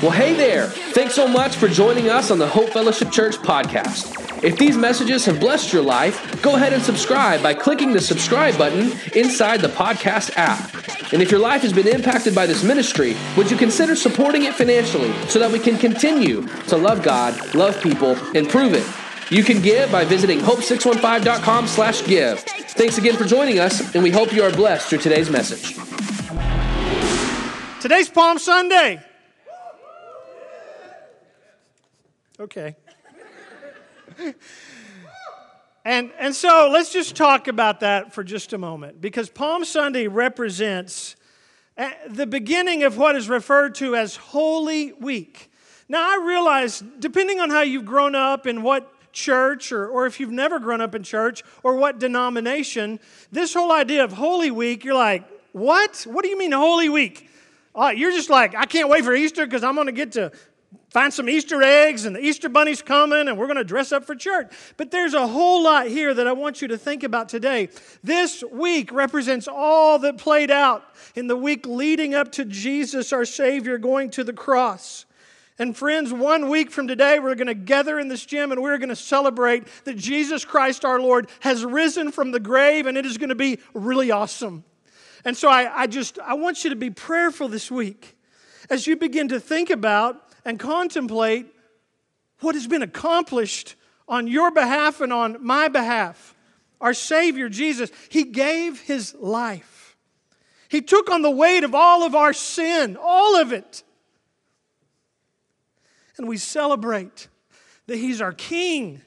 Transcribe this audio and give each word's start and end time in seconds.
Well, 0.00 0.12
hey 0.12 0.32
there. 0.32 0.68
Thanks 0.68 1.16
so 1.16 1.26
much 1.26 1.56
for 1.56 1.66
joining 1.66 2.08
us 2.08 2.30
on 2.30 2.38
the 2.38 2.46
Hope 2.46 2.68
Fellowship 2.68 3.10
Church 3.10 3.34
podcast. 3.34 4.44
If 4.44 4.56
these 4.56 4.76
messages 4.76 5.24
have 5.24 5.40
blessed 5.40 5.72
your 5.72 5.82
life, 5.82 6.40
go 6.40 6.54
ahead 6.54 6.72
and 6.72 6.80
subscribe 6.80 7.42
by 7.42 7.52
clicking 7.52 7.92
the 7.92 8.00
subscribe 8.00 8.56
button 8.56 8.92
inside 9.16 9.60
the 9.60 9.66
podcast 9.66 10.30
app. 10.36 10.72
And 11.12 11.20
if 11.20 11.32
your 11.32 11.40
life 11.40 11.62
has 11.62 11.72
been 11.72 11.88
impacted 11.88 12.32
by 12.32 12.46
this 12.46 12.62
ministry, 12.62 13.16
would 13.36 13.50
you 13.50 13.56
consider 13.56 13.96
supporting 13.96 14.44
it 14.44 14.54
financially 14.54 15.12
so 15.26 15.40
that 15.40 15.50
we 15.50 15.58
can 15.58 15.76
continue 15.76 16.46
to 16.68 16.76
love 16.76 17.02
God, 17.02 17.56
love 17.56 17.82
people, 17.82 18.14
and 18.36 18.48
prove 18.48 18.74
it? 18.74 18.86
You 19.32 19.42
can 19.42 19.60
give 19.60 19.90
by 19.90 20.04
visiting 20.04 20.38
hope615.com 20.38 21.66
slash 21.66 22.06
give. 22.06 22.38
Thanks 22.38 22.98
again 22.98 23.16
for 23.16 23.24
joining 23.24 23.58
us, 23.58 23.96
and 23.96 24.04
we 24.04 24.12
hope 24.12 24.32
you 24.32 24.44
are 24.44 24.52
blessed 24.52 24.90
through 24.90 24.98
today's 24.98 25.28
message. 25.28 25.74
Today's 27.80 28.08
Palm 28.08 28.38
Sunday. 28.38 29.02
Okay. 32.40 32.76
and, 35.84 36.12
and 36.18 36.34
so 36.34 36.70
let's 36.72 36.92
just 36.92 37.16
talk 37.16 37.48
about 37.48 37.80
that 37.80 38.14
for 38.14 38.22
just 38.22 38.52
a 38.52 38.58
moment 38.58 39.00
because 39.00 39.28
Palm 39.28 39.64
Sunday 39.64 40.06
represents 40.06 41.16
uh, 41.76 41.90
the 42.08 42.26
beginning 42.26 42.84
of 42.84 42.96
what 42.96 43.16
is 43.16 43.28
referred 43.28 43.74
to 43.76 43.96
as 43.96 44.14
Holy 44.14 44.92
Week. 44.92 45.50
Now, 45.88 46.02
I 46.02 46.22
realize, 46.24 46.82
depending 47.00 47.40
on 47.40 47.50
how 47.50 47.62
you've 47.62 47.86
grown 47.86 48.14
up 48.14 48.46
and 48.46 48.62
what 48.62 48.92
church, 49.12 49.72
or, 49.72 49.88
or 49.88 50.06
if 50.06 50.20
you've 50.20 50.30
never 50.30 50.60
grown 50.60 50.80
up 50.80 50.94
in 50.94 51.02
church, 51.02 51.42
or 51.64 51.74
what 51.74 51.98
denomination, 51.98 53.00
this 53.32 53.52
whole 53.52 53.72
idea 53.72 54.04
of 54.04 54.12
Holy 54.12 54.52
Week, 54.52 54.84
you're 54.84 54.94
like, 54.94 55.24
what? 55.52 56.06
What 56.08 56.22
do 56.22 56.28
you 56.28 56.38
mean 56.38 56.52
Holy 56.52 56.88
Week? 56.88 57.28
Uh, 57.74 57.92
you're 57.94 58.12
just 58.12 58.30
like, 58.30 58.54
I 58.54 58.66
can't 58.66 58.88
wait 58.88 59.04
for 59.04 59.14
Easter 59.14 59.44
because 59.44 59.64
I'm 59.64 59.74
going 59.74 59.86
to 59.86 59.92
get 59.92 60.12
to 60.12 60.32
find 60.90 61.12
some 61.12 61.28
Easter 61.28 61.62
eggs 61.62 62.04
and 62.04 62.16
the 62.16 62.20
Easter 62.20 62.48
bunny's 62.48 62.82
coming 62.82 63.28
and 63.28 63.38
we're 63.38 63.46
going 63.46 63.56
to 63.56 63.64
dress 63.64 63.92
up 63.92 64.04
for 64.04 64.14
church. 64.14 64.52
But 64.76 64.90
there's 64.90 65.14
a 65.14 65.26
whole 65.26 65.62
lot 65.62 65.86
here 65.86 66.14
that 66.14 66.26
I 66.26 66.32
want 66.32 66.62
you 66.62 66.68
to 66.68 66.78
think 66.78 67.02
about 67.02 67.28
today. 67.28 67.68
This 68.02 68.42
week 68.50 68.92
represents 68.92 69.48
all 69.48 69.98
that 70.00 70.18
played 70.18 70.50
out 70.50 70.84
in 71.14 71.26
the 71.26 71.36
week 71.36 71.66
leading 71.66 72.14
up 72.14 72.32
to 72.32 72.44
Jesus, 72.44 73.12
our 73.12 73.24
Savior, 73.24 73.78
going 73.78 74.10
to 74.10 74.24
the 74.24 74.32
cross. 74.32 75.04
And 75.60 75.76
friends, 75.76 76.12
one 76.12 76.48
week 76.48 76.70
from 76.70 76.86
today, 76.86 77.18
we're 77.18 77.34
going 77.34 77.48
to 77.48 77.54
gather 77.54 77.98
in 77.98 78.06
this 78.06 78.24
gym 78.24 78.52
and 78.52 78.62
we're 78.62 78.78
going 78.78 78.90
to 78.90 78.96
celebrate 78.96 79.66
that 79.84 79.96
Jesus 79.96 80.44
Christ 80.44 80.84
our 80.84 81.00
Lord 81.00 81.28
has 81.40 81.64
risen 81.64 82.12
from 82.12 82.30
the 82.30 82.38
grave 82.38 82.86
and 82.86 82.96
it 82.96 83.04
is 83.04 83.18
going 83.18 83.30
to 83.30 83.34
be 83.34 83.58
really 83.74 84.12
awesome. 84.12 84.62
And 85.24 85.36
so 85.36 85.48
I, 85.48 85.82
I 85.82 85.86
just, 85.88 86.20
I 86.20 86.34
want 86.34 86.62
you 86.62 86.70
to 86.70 86.76
be 86.76 86.90
prayerful 86.90 87.48
this 87.48 87.72
week 87.72 88.16
as 88.70 88.86
you 88.86 88.96
begin 88.96 89.28
to 89.28 89.40
think 89.40 89.70
about 89.70 90.27
and 90.48 90.58
contemplate 90.58 91.44
what 92.40 92.54
has 92.54 92.66
been 92.66 92.80
accomplished 92.80 93.76
on 94.08 94.26
your 94.26 94.50
behalf 94.50 95.02
and 95.02 95.12
on 95.12 95.44
my 95.44 95.68
behalf. 95.68 96.34
Our 96.80 96.94
Savior, 96.94 97.50
Jesus, 97.50 97.90
He 98.08 98.24
gave 98.24 98.80
His 98.80 99.14
life. 99.14 99.94
He 100.70 100.80
took 100.80 101.10
on 101.10 101.20
the 101.20 101.30
weight 101.30 101.64
of 101.64 101.74
all 101.74 102.02
of 102.02 102.14
our 102.14 102.32
sin, 102.32 102.96
all 102.98 103.36
of 103.36 103.52
it. 103.52 103.82
And 106.16 106.26
we 106.26 106.38
celebrate 106.38 107.28
that 107.86 107.98
He's 107.98 108.22
our 108.22 108.32
King. 108.32 109.02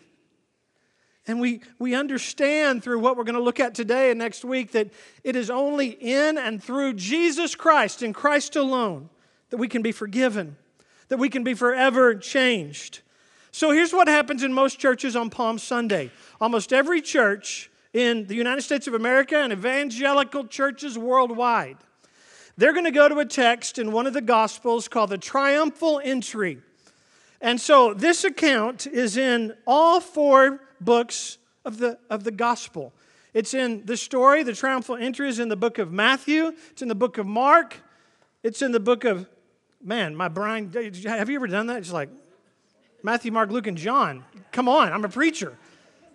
And 1.25 1.41
we, 1.41 1.61
we 1.79 1.95
understand 1.95 2.83
through 2.83 2.99
what 2.99 3.17
we're 3.17 3.23
going 3.23 3.33
to 3.33 3.41
look 3.41 3.59
at 3.59 3.73
today 3.73 4.11
and 4.11 4.19
next 4.19 4.45
week 4.45 4.73
that 4.73 4.91
it 5.23 5.35
is 5.35 5.49
only 5.49 5.87
in 5.87 6.37
and 6.37 6.63
through 6.63 6.93
Jesus 6.93 7.55
Christ, 7.55 8.03
in 8.03 8.13
Christ 8.13 8.55
alone, 8.55 9.09
that 9.49 9.57
we 9.57 9.67
can 9.67 9.81
be 9.81 9.91
forgiven 9.91 10.57
that 11.11 11.17
we 11.17 11.27
can 11.27 11.43
be 11.43 11.53
forever 11.53 12.15
changed. 12.15 13.01
So 13.51 13.71
here's 13.71 13.91
what 13.91 14.07
happens 14.07 14.43
in 14.43 14.53
most 14.53 14.79
churches 14.79 15.13
on 15.13 15.29
Palm 15.29 15.59
Sunday. 15.59 16.09
Almost 16.39 16.71
every 16.71 17.01
church 17.01 17.69
in 17.91 18.27
the 18.27 18.33
United 18.33 18.61
States 18.61 18.87
of 18.87 18.93
America 18.93 19.35
and 19.35 19.51
evangelical 19.51 20.47
churches 20.47 20.97
worldwide, 20.97 21.75
they're 22.55 22.71
going 22.71 22.85
to 22.85 22.91
go 22.91 23.09
to 23.09 23.19
a 23.19 23.25
text 23.25 23.77
in 23.77 23.91
one 23.91 24.07
of 24.07 24.13
the 24.13 24.21
Gospels 24.21 24.87
called 24.87 25.09
the 25.09 25.17
Triumphal 25.17 25.99
Entry. 26.01 26.59
And 27.41 27.59
so 27.59 27.93
this 27.93 28.23
account 28.23 28.87
is 28.87 29.17
in 29.17 29.53
all 29.67 29.99
four 29.99 30.61
books 30.79 31.39
of 31.65 31.77
the, 31.77 31.99
of 32.09 32.23
the 32.23 32.31
Gospel. 32.31 32.93
It's 33.33 33.53
in 33.53 33.85
the 33.85 33.97
story, 33.97 34.43
the 34.43 34.53
triumphal 34.53 34.95
entry 34.95 35.27
is 35.27 35.39
in 35.39 35.49
the 35.49 35.57
book 35.57 35.77
of 35.77 35.91
Matthew, 35.91 36.53
it's 36.69 36.81
in 36.81 36.87
the 36.87 36.95
book 36.95 37.17
of 37.17 37.27
Mark, 37.27 37.75
it's 38.43 38.61
in 38.61 38.71
the 38.71 38.79
book 38.79 39.03
of 39.03 39.27
man, 39.83 40.15
my 40.15 40.27
brain, 40.27 40.71
have 41.05 41.29
you 41.29 41.35
ever 41.35 41.47
done 41.47 41.67
that? 41.67 41.77
It's 41.77 41.91
like 41.91 42.09
Matthew, 43.03 43.31
Mark, 43.31 43.49
Luke, 43.51 43.67
and 43.67 43.77
John. 43.77 44.23
Come 44.51 44.69
on, 44.69 44.91
I'm 44.91 45.05
a 45.05 45.09
preacher. 45.09 45.57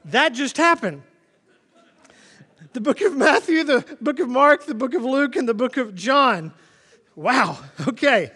That 0.07 0.31
just 0.31 0.57
happened. 0.57 1.03
The 2.73 2.81
book 2.81 3.01
of 3.01 3.17
Matthew, 3.17 3.65
the 3.65 3.85
book 4.01 4.19
of 4.19 4.29
Mark, 4.29 4.67
the 4.67 4.75
book 4.75 4.95
of 4.95 5.03
Luke, 5.03 5.37
and 5.37 5.49
the 5.49 5.55
book 5.55 5.77
of 5.77 5.95
John. 5.95 6.53
Wow, 7.15 7.59
okay. 7.89 8.31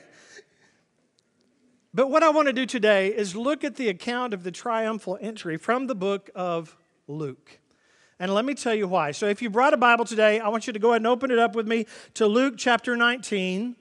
But 1.93 2.09
what 2.09 2.23
I 2.23 2.31
want 2.31 2.47
to 2.47 2.53
do 2.53 2.67
today 2.67 3.09
is 3.09 3.35
look 3.35 3.65
at 3.65 3.77
the 3.77 3.89
account 3.89 4.33
of 4.33 4.45
the 4.45 4.51
triumphal 4.51 5.19
entry 5.21 5.57
from 5.57 5.87
the 5.87 5.95
book 5.95 6.31
of 6.35 6.77
Luke. 7.09 7.59
And 8.19 8.33
let 8.33 8.45
me 8.45 8.55
tell 8.55 8.75
you 8.75 8.87
why. 8.87 9.13
So, 9.13 9.27
if 9.27 9.43
you 9.43 9.51
brought 9.51 9.75
a 9.75 9.79
Bible 9.79 10.05
today, 10.05 10.41
I 10.41 10.49
want 10.49 10.67
you 10.67 10.73
to 10.73 10.79
go 10.79 10.91
ahead 10.91 11.01
and 11.01 11.07
open 11.07 11.31
it 11.31 11.39
up 11.39 11.57
with 11.57 11.67
me 11.67 11.87
to 12.15 12.27
Luke 12.27 12.55
chapter 12.57 12.97
19. 12.97 13.77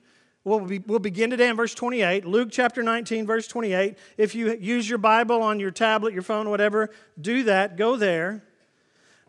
We'll, 0.49 0.61
be, 0.61 0.79
we'll 0.79 0.97
begin 0.97 1.29
today 1.29 1.47
in 1.47 1.55
verse 1.55 1.75
28, 1.75 2.25
Luke 2.25 2.49
chapter 2.51 2.81
19, 2.81 3.27
verse 3.27 3.47
28. 3.47 3.95
If 4.17 4.33
you 4.33 4.57
use 4.59 4.89
your 4.89 4.97
Bible 4.97 5.43
on 5.43 5.59
your 5.59 5.69
tablet, 5.69 6.11
your 6.11 6.23
phone, 6.23 6.49
whatever, 6.49 6.89
do 7.21 7.43
that, 7.43 7.77
go 7.77 7.95
there. 7.95 8.43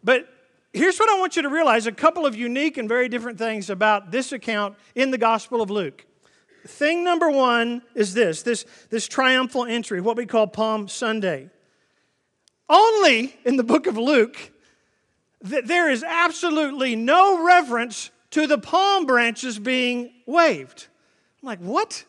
But 0.03 0.26
here's 0.72 0.98
what 0.98 1.10
I 1.10 1.19
want 1.19 1.36
you 1.36 1.42
to 1.42 1.50
realize 1.50 1.86
a 1.86 1.92
couple 1.92 2.25
of 2.25 2.34
unique 2.34 2.78
and 2.78 2.88
very 2.88 3.10
different 3.10 3.36
things 3.36 3.69
about 3.69 4.10
this 4.10 4.32
account 4.32 4.76
in 4.94 5.10
the 5.10 5.19
Gospel 5.19 5.60
of 5.60 5.69
Luke. 5.69 6.06
Thing 6.66 7.04
number 7.04 7.31
one 7.31 7.82
is 7.94 8.14
this 8.14 8.41
this, 8.42 8.64
this 8.88 9.06
triumphal 9.06 9.66
entry, 9.66 10.00
what 10.00 10.16
we 10.16 10.25
call 10.25 10.47
Palm 10.47 10.88
Sunday. 10.88 11.50
Only 12.66 13.37
in 13.44 13.56
the 13.56 13.62
book 13.62 13.87
of 13.87 13.98
Luke 13.98 14.52
that 15.42 15.66
there 15.66 15.91
is 15.91 16.02
absolutely 16.02 16.97
no 16.97 17.44
reference 17.44 18.10
to 18.31 18.47
the 18.47 18.56
palm 18.56 19.04
branches 19.04 19.58
being 19.58 20.14
waved. 20.25 20.87
I'm 21.43 21.47
like, 21.47 21.61
what? 21.61 22.05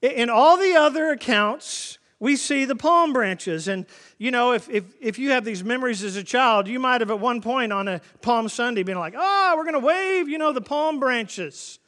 In 0.00 0.30
all 0.30 0.56
the 0.56 0.74
other 0.74 1.10
accounts, 1.10 1.98
we 2.18 2.36
see 2.36 2.64
the 2.64 2.76
palm 2.76 3.12
branches. 3.12 3.68
And, 3.68 3.86
you 4.18 4.30
know, 4.30 4.52
if, 4.52 4.68
if, 4.68 4.84
if 5.00 5.18
you 5.18 5.30
have 5.30 5.44
these 5.44 5.62
memories 5.62 6.02
as 6.02 6.16
a 6.16 6.24
child, 6.24 6.68
you 6.68 6.78
might 6.78 7.00
have 7.00 7.10
at 7.10 7.20
one 7.20 7.40
point 7.40 7.72
on 7.72 7.88
a 7.88 8.00
Palm 8.20 8.48
Sunday 8.48 8.82
been 8.82 8.98
like, 8.98 9.14
oh, 9.16 9.54
we're 9.56 9.64
going 9.64 9.80
to 9.80 9.86
wave, 9.86 10.28
you 10.28 10.38
know, 10.38 10.52
the 10.52 10.60
palm 10.60 11.00
branches. 11.00 11.78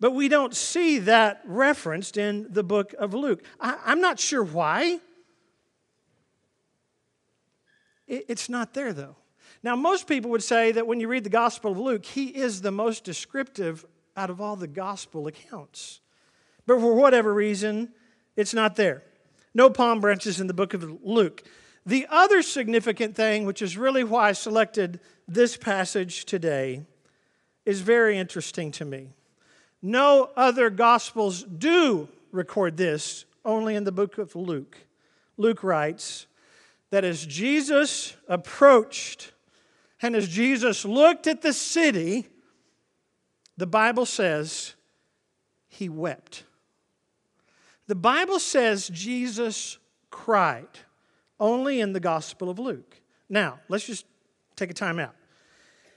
But 0.00 0.12
we 0.12 0.28
don't 0.28 0.54
see 0.54 0.98
that 1.00 1.42
referenced 1.44 2.16
in 2.16 2.46
the 2.50 2.62
book 2.62 2.94
of 2.98 3.14
Luke. 3.14 3.42
I, 3.60 3.76
am 3.86 4.00
not 4.00 4.18
sure 4.18 4.42
why. 4.42 5.00
It, 8.06 8.26
it's 8.28 8.48
not 8.48 8.74
there, 8.74 8.92
though. 8.92 9.16
Now, 9.62 9.76
most 9.76 10.06
people 10.06 10.30
would 10.32 10.42
say 10.42 10.72
that 10.72 10.86
when 10.86 11.00
you 11.00 11.08
read 11.08 11.24
the 11.24 11.30
Gospel 11.30 11.72
of 11.72 11.78
Luke, 11.78 12.04
he 12.04 12.26
is 12.26 12.60
the 12.60 12.70
most 12.70 13.02
descriptive 13.02 13.86
out 14.16 14.30
of 14.30 14.40
all 14.40 14.56
the 14.56 14.66
gospel 14.66 15.26
accounts. 15.26 16.00
But 16.66 16.80
for 16.80 16.94
whatever 16.94 17.32
reason, 17.32 17.92
it's 18.36 18.54
not 18.54 18.76
there. 18.76 19.02
No 19.54 19.70
palm 19.70 20.00
branches 20.00 20.40
in 20.40 20.46
the 20.46 20.54
book 20.54 20.74
of 20.74 21.04
Luke. 21.04 21.42
The 21.86 22.06
other 22.08 22.42
significant 22.42 23.14
thing, 23.14 23.44
which 23.44 23.60
is 23.60 23.76
really 23.76 24.04
why 24.04 24.30
I 24.30 24.32
selected 24.32 25.00
this 25.28 25.56
passage 25.56 26.24
today, 26.24 26.82
is 27.64 27.80
very 27.80 28.18
interesting 28.18 28.70
to 28.72 28.84
me. 28.84 29.10
No 29.82 30.30
other 30.36 30.70
gospels 30.70 31.44
do 31.44 32.08
record 32.32 32.76
this, 32.76 33.26
only 33.44 33.76
in 33.76 33.84
the 33.84 33.92
book 33.92 34.18
of 34.18 34.34
Luke. 34.34 34.78
Luke 35.36 35.62
writes 35.62 36.26
that 36.90 37.04
as 37.04 37.26
Jesus 37.26 38.16
approached 38.28 39.32
and 40.00 40.16
as 40.16 40.28
Jesus 40.28 40.84
looked 40.84 41.26
at 41.26 41.42
the 41.42 41.52
city, 41.52 42.26
the 43.56 43.66
Bible 43.66 44.06
says 44.06 44.74
he 45.68 45.88
wept. 45.88 46.44
The 47.86 47.94
Bible 47.94 48.38
says 48.38 48.88
Jesus 48.88 49.78
cried, 50.10 50.68
only 51.38 51.80
in 51.80 51.92
the 51.92 52.00
Gospel 52.00 52.48
of 52.48 52.58
Luke. 52.58 53.00
Now, 53.28 53.60
let's 53.68 53.86
just 53.86 54.06
take 54.56 54.70
a 54.70 54.74
time 54.74 54.98
out. 54.98 55.14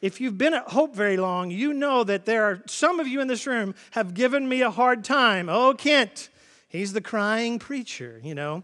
If 0.01 0.21
you've 0.21 0.37
been 0.37 0.53
at 0.53 0.67
Hope 0.69 0.95
very 0.95 1.17
long, 1.17 1.49
you 1.49 1.73
know 1.73 2.03
that 2.03 2.25
there 2.25 2.43
are 2.43 2.61
some 2.67 2.99
of 2.99 3.07
you 3.07 3.21
in 3.21 3.27
this 3.27 3.47
room 3.47 3.73
have 3.91 4.13
given 4.13 4.47
me 4.47 4.61
a 4.61 4.69
hard 4.69 5.03
time. 5.03 5.49
Oh, 5.49 5.73
Kent, 5.73 6.29
he's 6.67 6.93
the 6.93 7.01
crying 7.01 7.57
preacher, 7.57 8.21
you 8.23 8.35
know. 8.35 8.63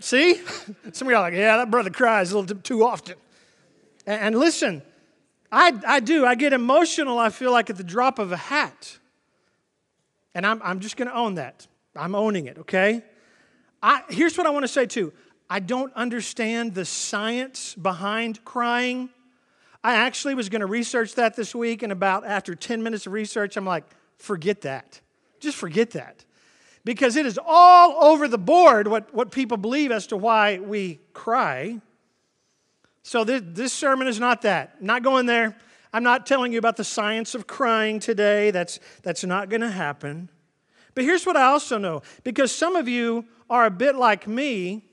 See? 0.00 0.36
Some 0.92 1.08
of 1.08 1.12
y'all 1.12 1.22
are 1.22 1.22
like, 1.22 1.34
yeah, 1.34 1.56
that 1.56 1.72
brother 1.72 1.90
cries 1.90 2.30
a 2.30 2.38
little 2.38 2.56
too 2.58 2.84
often. 2.84 3.16
And 4.06 4.38
listen, 4.38 4.82
I, 5.50 5.72
I 5.86 6.00
do. 6.00 6.26
I 6.26 6.34
get 6.34 6.52
emotional, 6.52 7.18
I 7.18 7.30
feel 7.30 7.52
like, 7.52 7.70
at 7.70 7.76
the 7.76 7.84
drop 7.84 8.18
of 8.18 8.32
a 8.32 8.36
hat. 8.36 8.98
And 10.34 10.46
I'm, 10.46 10.60
I'm 10.62 10.80
just 10.80 10.96
going 10.96 11.08
to 11.08 11.14
own 11.14 11.34
that. 11.36 11.66
I'm 11.96 12.14
owning 12.14 12.46
it, 12.46 12.58
okay? 12.58 13.02
I, 13.82 14.02
here's 14.08 14.36
what 14.36 14.46
I 14.46 14.50
want 14.50 14.64
to 14.64 14.68
say 14.68 14.86
too 14.86 15.12
I 15.50 15.60
don't 15.60 15.92
understand 15.94 16.74
the 16.74 16.84
science 16.84 17.74
behind 17.74 18.44
crying. 18.44 19.08
I 19.82 19.94
actually 19.94 20.34
was 20.34 20.48
going 20.48 20.60
to 20.60 20.66
research 20.66 21.14
that 21.14 21.36
this 21.36 21.54
week, 21.54 21.82
and 21.82 21.92
about 21.92 22.26
after 22.26 22.54
10 22.54 22.82
minutes 22.82 23.06
of 23.06 23.12
research, 23.12 23.56
I'm 23.56 23.64
like, 23.64 23.84
forget 24.18 24.62
that. 24.62 25.00
Just 25.40 25.56
forget 25.56 25.92
that. 25.92 26.24
Because 26.84 27.16
it 27.16 27.26
is 27.26 27.38
all 27.46 28.04
over 28.04 28.28
the 28.28 28.38
board 28.38 28.88
what, 28.88 29.14
what 29.14 29.30
people 29.30 29.56
believe 29.56 29.92
as 29.92 30.08
to 30.08 30.16
why 30.16 30.58
we 30.58 30.98
cry. 31.12 31.80
So 33.08 33.24
this, 33.24 33.40
this 33.42 33.72
sermon 33.72 34.06
is 34.06 34.20
not 34.20 34.42
that. 34.42 34.82
Not 34.82 35.02
going 35.02 35.24
there. 35.24 35.56
I'm 35.94 36.02
not 36.02 36.26
telling 36.26 36.52
you 36.52 36.58
about 36.58 36.76
the 36.76 36.84
science 36.84 37.34
of 37.34 37.46
crying 37.46 38.00
today. 38.00 38.50
That's, 38.50 38.80
that's 39.02 39.24
not 39.24 39.48
going 39.48 39.62
to 39.62 39.70
happen. 39.70 40.28
But 40.94 41.04
here's 41.04 41.24
what 41.24 41.34
I 41.34 41.44
also 41.44 41.78
know 41.78 42.02
because 42.22 42.54
some 42.54 42.76
of 42.76 42.86
you 42.86 43.24
are 43.48 43.64
a 43.64 43.70
bit 43.70 43.96
like 43.96 44.28
me, 44.28 44.84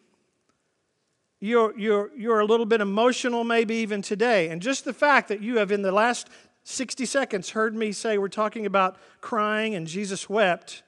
you're, 1.41 1.77
you're, 1.77 2.09
you're 2.15 2.39
a 2.39 2.45
little 2.45 2.65
bit 2.65 2.79
emotional, 2.79 3.43
maybe 3.43 3.75
even 3.75 4.01
today. 4.01 4.47
And 4.47 4.61
just 4.61 4.85
the 4.85 4.93
fact 4.93 5.27
that 5.27 5.41
you 5.41 5.57
have, 5.57 5.73
in 5.73 5.81
the 5.81 5.91
last 5.91 6.29
60 6.63 7.05
seconds, 7.05 7.49
heard 7.49 7.75
me 7.75 7.91
say 7.91 8.17
we're 8.17 8.29
talking 8.29 8.65
about 8.65 8.95
crying 9.19 9.75
and 9.75 9.85
Jesus 9.85 10.29
wept, 10.29 10.83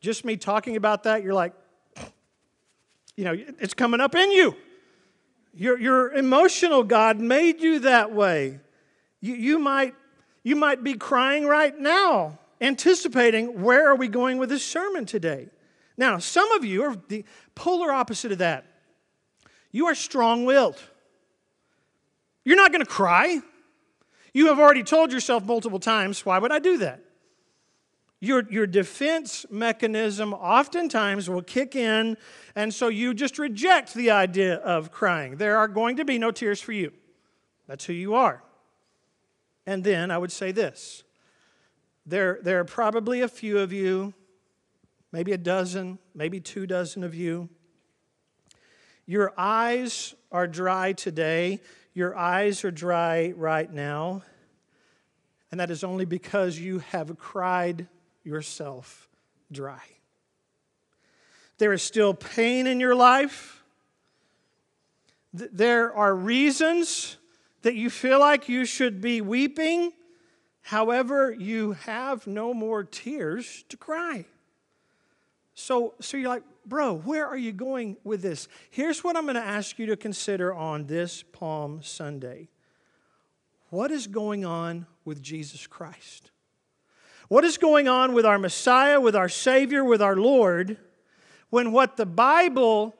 just 0.00 0.24
me 0.24 0.36
talking 0.36 0.76
about 0.76 1.02
that, 1.02 1.24
you're 1.24 1.34
like, 1.34 1.52
you 3.16 3.24
know, 3.24 3.36
it's 3.58 3.74
coming 3.74 4.00
up 4.00 4.14
in 4.14 4.30
you. 4.30 4.54
You're, 5.60 5.78
you're 5.78 6.12
emotional. 6.14 6.82
God 6.84 7.20
made 7.20 7.60
you 7.60 7.80
that 7.80 8.12
way. 8.12 8.60
You, 9.20 9.34
you, 9.34 9.58
might, 9.58 9.94
you 10.42 10.56
might 10.56 10.82
be 10.82 10.94
crying 10.94 11.46
right 11.46 11.78
now, 11.78 12.38
anticipating 12.62 13.60
where 13.60 13.90
are 13.90 13.94
we 13.94 14.08
going 14.08 14.38
with 14.38 14.48
this 14.48 14.64
sermon 14.64 15.04
today. 15.04 15.50
Now, 15.98 16.16
some 16.16 16.50
of 16.52 16.64
you 16.64 16.84
are 16.84 16.96
the 17.08 17.26
polar 17.54 17.92
opposite 17.92 18.32
of 18.32 18.38
that. 18.38 18.64
You 19.70 19.84
are 19.88 19.94
strong 19.94 20.46
willed. 20.46 20.80
You're 22.42 22.56
not 22.56 22.72
going 22.72 22.82
to 22.82 22.90
cry. 22.90 23.40
You 24.32 24.46
have 24.46 24.58
already 24.58 24.82
told 24.82 25.12
yourself 25.12 25.44
multiple 25.44 25.78
times, 25.78 26.24
why 26.24 26.38
would 26.38 26.52
I 26.52 26.58
do 26.58 26.78
that? 26.78 27.04
Your, 28.20 28.44
your 28.50 28.66
defense 28.66 29.46
mechanism 29.50 30.34
oftentimes 30.34 31.30
will 31.30 31.42
kick 31.42 31.74
in, 31.74 32.18
and 32.54 32.72
so 32.72 32.88
you 32.88 33.14
just 33.14 33.38
reject 33.38 33.94
the 33.94 34.10
idea 34.10 34.56
of 34.56 34.92
crying. 34.92 35.36
There 35.36 35.56
are 35.56 35.68
going 35.68 35.96
to 35.96 36.04
be 36.04 36.18
no 36.18 36.30
tears 36.30 36.60
for 36.60 36.72
you. 36.72 36.92
That's 37.66 37.86
who 37.86 37.94
you 37.94 38.14
are. 38.14 38.42
And 39.66 39.82
then 39.82 40.10
I 40.10 40.18
would 40.18 40.32
say 40.32 40.52
this 40.52 41.02
there, 42.04 42.40
there 42.42 42.60
are 42.60 42.64
probably 42.64 43.22
a 43.22 43.28
few 43.28 43.58
of 43.58 43.72
you 43.72 44.12
maybe 45.12 45.32
a 45.32 45.38
dozen, 45.38 45.98
maybe 46.14 46.40
two 46.40 46.66
dozen 46.66 47.04
of 47.04 47.14
you. 47.14 47.48
Your 49.06 49.32
eyes 49.36 50.14
are 50.30 50.46
dry 50.46 50.92
today. 50.92 51.60
Your 51.94 52.16
eyes 52.16 52.64
are 52.64 52.70
dry 52.70 53.32
right 53.36 53.70
now. 53.70 54.22
And 55.50 55.58
that 55.58 55.70
is 55.70 55.82
only 55.82 56.04
because 56.04 56.58
you 56.58 56.78
have 56.78 57.18
cried 57.18 57.88
yourself 58.30 59.08
dry. 59.52 59.82
There 61.58 61.72
is 61.72 61.82
still 61.82 62.14
pain 62.14 62.66
in 62.66 62.80
your 62.80 62.94
life. 62.94 63.62
There 65.34 65.94
are 65.94 66.14
reasons 66.14 67.18
that 67.62 67.74
you 67.74 67.90
feel 67.90 68.18
like 68.18 68.48
you 68.48 68.64
should 68.64 69.00
be 69.00 69.20
weeping. 69.20 69.92
However, 70.62 71.32
you 71.32 71.72
have 71.72 72.26
no 72.26 72.54
more 72.54 72.84
tears 72.84 73.64
to 73.68 73.76
cry. 73.76 74.24
So, 75.54 75.94
so 76.00 76.16
you're 76.16 76.30
like, 76.30 76.44
bro, 76.64 76.94
where 76.94 77.26
are 77.26 77.36
you 77.36 77.52
going 77.52 77.98
with 78.04 78.22
this? 78.22 78.48
Here's 78.70 79.04
what 79.04 79.16
I'm 79.16 79.24
going 79.24 79.34
to 79.34 79.42
ask 79.42 79.78
you 79.78 79.86
to 79.86 79.96
consider 79.96 80.54
on 80.54 80.86
this 80.86 81.22
Palm 81.22 81.82
Sunday. 81.82 82.48
What 83.68 83.90
is 83.90 84.06
going 84.06 84.44
on 84.44 84.86
with 85.04 85.22
Jesus 85.22 85.66
Christ? 85.66 86.30
What 87.30 87.44
is 87.44 87.58
going 87.58 87.86
on 87.86 88.12
with 88.12 88.26
our 88.26 88.40
Messiah, 88.40 89.00
with 89.00 89.14
our 89.14 89.28
Savior, 89.28 89.84
with 89.84 90.02
our 90.02 90.16
Lord, 90.16 90.76
when 91.48 91.70
what 91.70 91.96
the 91.96 92.04
Bible 92.04 92.92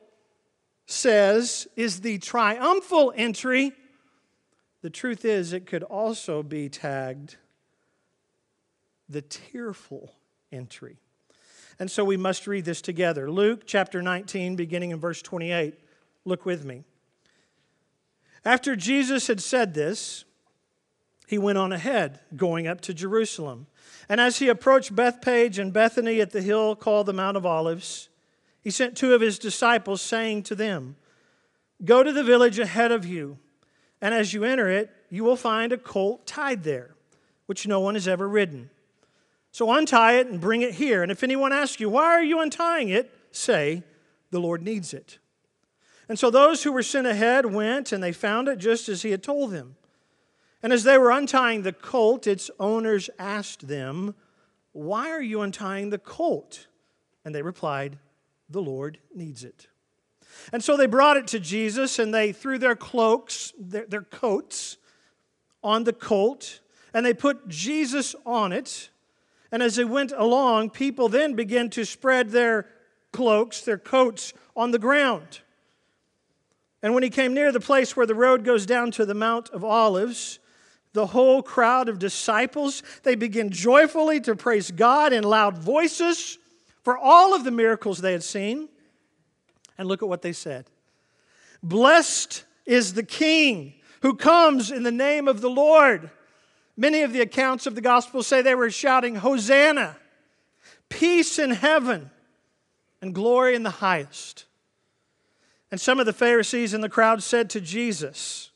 says 0.85 1.67
is 1.75 1.99
the 1.99 2.17
triumphal 2.17 3.11
entry? 3.13 3.73
The 4.83 4.89
truth 4.89 5.25
is, 5.25 5.51
it 5.51 5.65
could 5.65 5.83
also 5.83 6.43
be 6.43 6.69
tagged 6.69 7.35
the 9.09 9.21
tearful 9.21 10.13
entry. 10.49 10.95
And 11.77 11.91
so 11.91 12.05
we 12.05 12.15
must 12.15 12.47
read 12.47 12.63
this 12.63 12.81
together. 12.81 13.29
Luke 13.29 13.63
chapter 13.65 14.01
19, 14.01 14.55
beginning 14.55 14.91
in 14.91 14.99
verse 15.01 15.21
28. 15.21 15.77
Look 16.23 16.45
with 16.45 16.63
me. 16.63 16.85
After 18.45 18.77
Jesus 18.77 19.27
had 19.27 19.41
said 19.41 19.73
this, 19.73 20.23
he 21.27 21.37
went 21.37 21.57
on 21.57 21.73
ahead, 21.73 22.21
going 22.33 22.65
up 22.65 22.79
to 22.81 22.93
Jerusalem. 22.93 23.67
And 24.09 24.19
as 24.19 24.39
he 24.39 24.49
approached 24.49 24.95
Bethphage 24.95 25.59
and 25.59 25.71
Bethany 25.71 26.19
at 26.19 26.31
the 26.31 26.41
hill 26.41 26.75
called 26.75 27.05
the 27.05 27.13
Mount 27.13 27.37
of 27.37 27.45
Olives, 27.45 28.09
he 28.61 28.69
sent 28.69 28.97
two 28.97 29.13
of 29.13 29.21
his 29.21 29.39
disciples, 29.39 30.01
saying 30.01 30.43
to 30.43 30.55
them, 30.55 30.95
Go 31.83 32.03
to 32.03 32.13
the 32.13 32.23
village 32.23 32.59
ahead 32.59 32.91
of 32.91 33.05
you, 33.05 33.37
and 34.01 34.13
as 34.13 34.33
you 34.33 34.43
enter 34.43 34.69
it, 34.69 34.91
you 35.09 35.23
will 35.23 35.35
find 35.35 35.73
a 35.73 35.77
colt 35.77 36.25
tied 36.27 36.63
there, 36.63 36.91
which 37.47 37.67
no 37.67 37.79
one 37.79 37.95
has 37.95 38.07
ever 38.07 38.27
ridden. 38.27 38.69
So 39.51 39.71
untie 39.71 40.13
it 40.13 40.27
and 40.27 40.39
bring 40.39 40.61
it 40.61 40.75
here. 40.75 41.03
And 41.03 41.11
if 41.11 41.23
anyone 41.23 41.51
asks 41.51 41.79
you, 41.79 41.89
Why 41.89 42.05
are 42.05 42.23
you 42.23 42.39
untying 42.39 42.89
it? 42.89 43.11
say, 43.31 43.83
The 44.29 44.39
Lord 44.39 44.61
needs 44.61 44.93
it. 44.93 45.19
And 46.07 46.19
so 46.19 46.29
those 46.29 46.63
who 46.63 46.71
were 46.71 46.83
sent 46.83 47.07
ahead 47.07 47.45
went, 47.45 47.91
and 47.91 48.03
they 48.03 48.11
found 48.11 48.47
it 48.47 48.57
just 48.57 48.89
as 48.89 49.01
he 49.01 49.11
had 49.11 49.23
told 49.23 49.51
them. 49.51 49.75
And 50.63 50.71
as 50.71 50.83
they 50.83 50.97
were 50.97 51.11
untying 51.11 51.63
the 51.63 51.73
colt, 51.73 52.27
its 52.27 52.51
owners 52.59 53.09
asked 53.17 53.67
them, 53.67 54.15
Why 54.73 55.09
are 55.09 55.21
you 55.21 55.41
untying 55.41 55.89
the 55.89 55.97
colt? 55.97 56.67
And 57.25 57.33
they 57.33 57.41
replied, 57.41 57.97
The 58.49 58.61
Lord 58.61 58.99
needs 59.13 59.43
it. 59.43 59.67
And 60.53 60.63
so 60.63 60.77
they 60.77 60.85
brought 60.85 61.17
it 61.17 61.27
to 61.27 61.39
Jesus, 61.39 61.99
and 61.99 62.13
they 62.13 62.31
threw 62.31 62.57
their 62.57 62.75
cloaks, 62.75 63.53
their, 63.59 63.85
their 63.85 64.01
coats, 64.01 64.77
on 65.63 65.83
the 65.83 65.93
colt, 65.93 66.59
and 66.93 67.05
they 67.05 67.13
put 67.13 67.47
Jesus 67.47 68.15
on 68.25 68.51
it. 68.51 68.89
And 69.51 69.61
as 69.61 69.75
they 69.75 69.83
went 69.83 70.11
along, 70.11 70.71
people 70.71 71.09
then 71.09 71.33
began 71.33 71.69
to 71.71 71.85
spread 71.85 72.29
their 72.29 72.67
cloaks, 73.11 73.61
their 73.61 73.77
coats, 73.77 74.33
on 74.55 74.71
the 74.71 74.79
ground. 74.79 75.41
And 76.81 76.93
when 76.93 77.03
he 77.03 77.09
came 77.09 77.33
near 77.33 77.51
the 77.51 77.59
place 77.59 77.95
where 77.95 78.05
the 78.05 78.15
road 78.15 78.43
goes 78.43 78.65
down 78.65 78.91
to 78.91 79.05
the 79.05 79.13
Mount 79.13 79.49
of 79.49 79.63
Olives, 79.63 80.39
the 80.93 81.07
whole 81.07 81.41
crowd 81.41 81.89
of 81.89 81.99
disciples, 81.99 82.83
they 83.03 83.15
begin 83.15 83.49
joyfully 83.49 84.19
to 84.21 84.35
praise 84.35 84.71
God 84.71 85.13
in 85.13 85.23
loud 85.23 85.57
voices 85.57 86.37
for 86.83 86.97
all 86.97 87.33
of 87.33 87.43
the 87.43 87.51
miracles 87.51 87.99
they 87.99 88.11
had 88.11 88.23
seen. 88.23 88.67
And 89.77 89.87
look 89.87 90.03
at 90.03 90.09
what 90.09 90.21
they 90.21 90.33
said 90.33 90.65
Blessed 91.63 92.43
is 92.65 92.93
the 92.93 93.03
King 93.03 93.73
who 94.01 94.15
comes 94.15 94.71
in 94.71 94.83
the 94.83 94.91
name 94.91 95.27
of 95.27 95.41
the 95.41 95.49
Lord. 95.49 96.09
Many 96.75 97.01
of 97.01 97.13
the 97.13 97.21
accounts 97.21 97.67
of 97.67 97.75
the 97.75 97.81
gospel 97.81 98.23
say 98.23 98.41
they 98.41 98.55
were 98.55 98.71
shouting, 98.71 99.15
Hosanna, 99.15 99.97
peace 100.89 101.37
in 101.37 101.51
heaven, 101.51 102.09
and 103.01 103.13
glory 103.13 103.55
in 103.55 103.63
the 103.63 103.69
highest. 103.69 104.45
And 105.69 105.79
some 105.79 105.99
of 105.99 106.05
the 106.05 106.13
Pharisees 106.13 106.73
in 106.73 106.81
the 106.81 106.89
crowd 106.89 107.23
said 107.23 107.49
to 107.51 107.61
Jesus, 107.61 108.51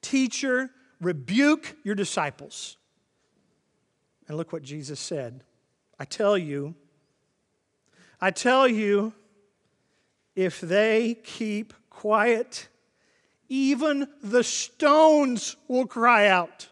Teacher, 0.00 0.70
rebuke 1.00 1.76
your 1.84 1.94
disciples. 1.94 2.76
And 4.26 4.36
look 4.36 4.52
what 4.52 4.62
Jesus 4.62 5.00
said 5.00 5.42
I 5.98 6.04
tell 6.04 6.38
you, 6.38 6.74
I 8.20 8.30
tell 8.30 8.68
you, 8.68 9.12
if 10.36 10.60
they 10.60 11.16
keep 11.24 11.74
quiet, 11.90 12.68
even 13.48 14.06
the 14.22 14.44
stones 14.44 15.56
will 15.66 15.86
cry 15.86 16.28
out. 16.28 16.68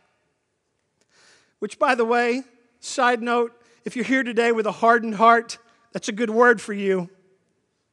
Which, 1.58 1.78
by 1.78 1.94
the 1.94 2.04
way, 2.04 2.44
side 2.80 3.22
note, 3.22 3.52
if 3.84 3.96
you're 3.96 4.04
here 4.04 4.22
today 4.22 4.52
with 4.52 4.66
a 4.66 4.72
hardened 4.72 5.14
heart, 5.14 5.58
that's 5.92 6.08
a 6.08 6.12
good 6.12 6.30
word 6.30 6.60
for 6.60 6.74
you. 6.74 7.08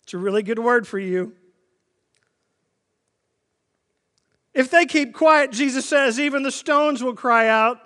It's 0.03 0.13
a 0.13 0.17
really 0.17 0.43
good 0.43 0.59
word 0.59 0.85
for 0.85 0.99
you. 0.99 1.33
If 4.53 4.69
they 4.69 4.85
keep 4.85 5.13
quiet, 5.13 5.51
Jesus 5.51 5.85
says, 5.85 6.19
even 6.19 6.43
the 6.43 6.51
stones 6.51 7.03
will 7.03 7.15
cry 7.15 7.47
out. 7.47 7.79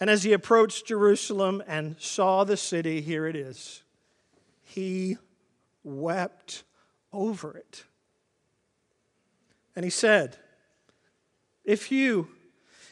And 0.00 0.10
as 0.10 0.22
he 0.22 0.32
approached 0.32 0.86
Jerusalem 0.86 1.62
and 1.66 1.96
saw 2.00 2.44
the 2.44 2.56
city, 2.56 3.00
here 3.00 3.26
it 3.26 3.36
is, 3.36 3.82
he 4.62 5.18
wept 5.84 6.64
over 7.12 7.56
it. 7.56 7.84
And 9.76 9.84
he 9.84 9.90
said, 9.90 10.36
If 11.64 11.92
you, 11.92 12.28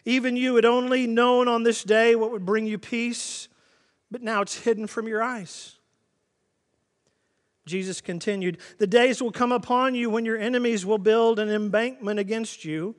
even 0.05 0.37
you 0.37 0.55
had 0.57 0.65
only 0.65 1.07
known 1.07 1.49
on 1.49 1.63
this 1.63 1.83
day 1.83 2.15
what 2.15 2.31
would 2.31 2.47
bring 2.47 2.67
you 2.67 2.79
peace, 2.79 3.49
but 4.11 4.23
now 4.23 4.43
it's 4.43 4.61
hidden 4.61 4.87
from 4.87 5.09
your 5.09 5.23
eyes. 5.23 5.77
Jesus 7.67 8.01
continued, 8.01 8.59
The 8.79 8.87
days 8.87 9.23
will 9.23 9.33
come 9.33 9.53
upon 9.53 9.95
you 9.95 10.09
when 10.09 10.25
your 10.25 10.39
enemies 10.39 10.87
will 10.87 10.99
build 10.99 11.39
an 11.39 11.51
embankment 11.51 12.19
against 12.19 12.65
you 12.65 12.97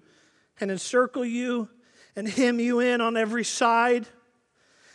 and 0.60 0.72
encircle 0.72 1.26
you 1.26 1.70
and 2.16 2.28
hem 2.28 2.60
you 2.60 2.80
in 2.80 3.02
on 3.02 3.16
every 3.16 3.44
side. 3.44 4.08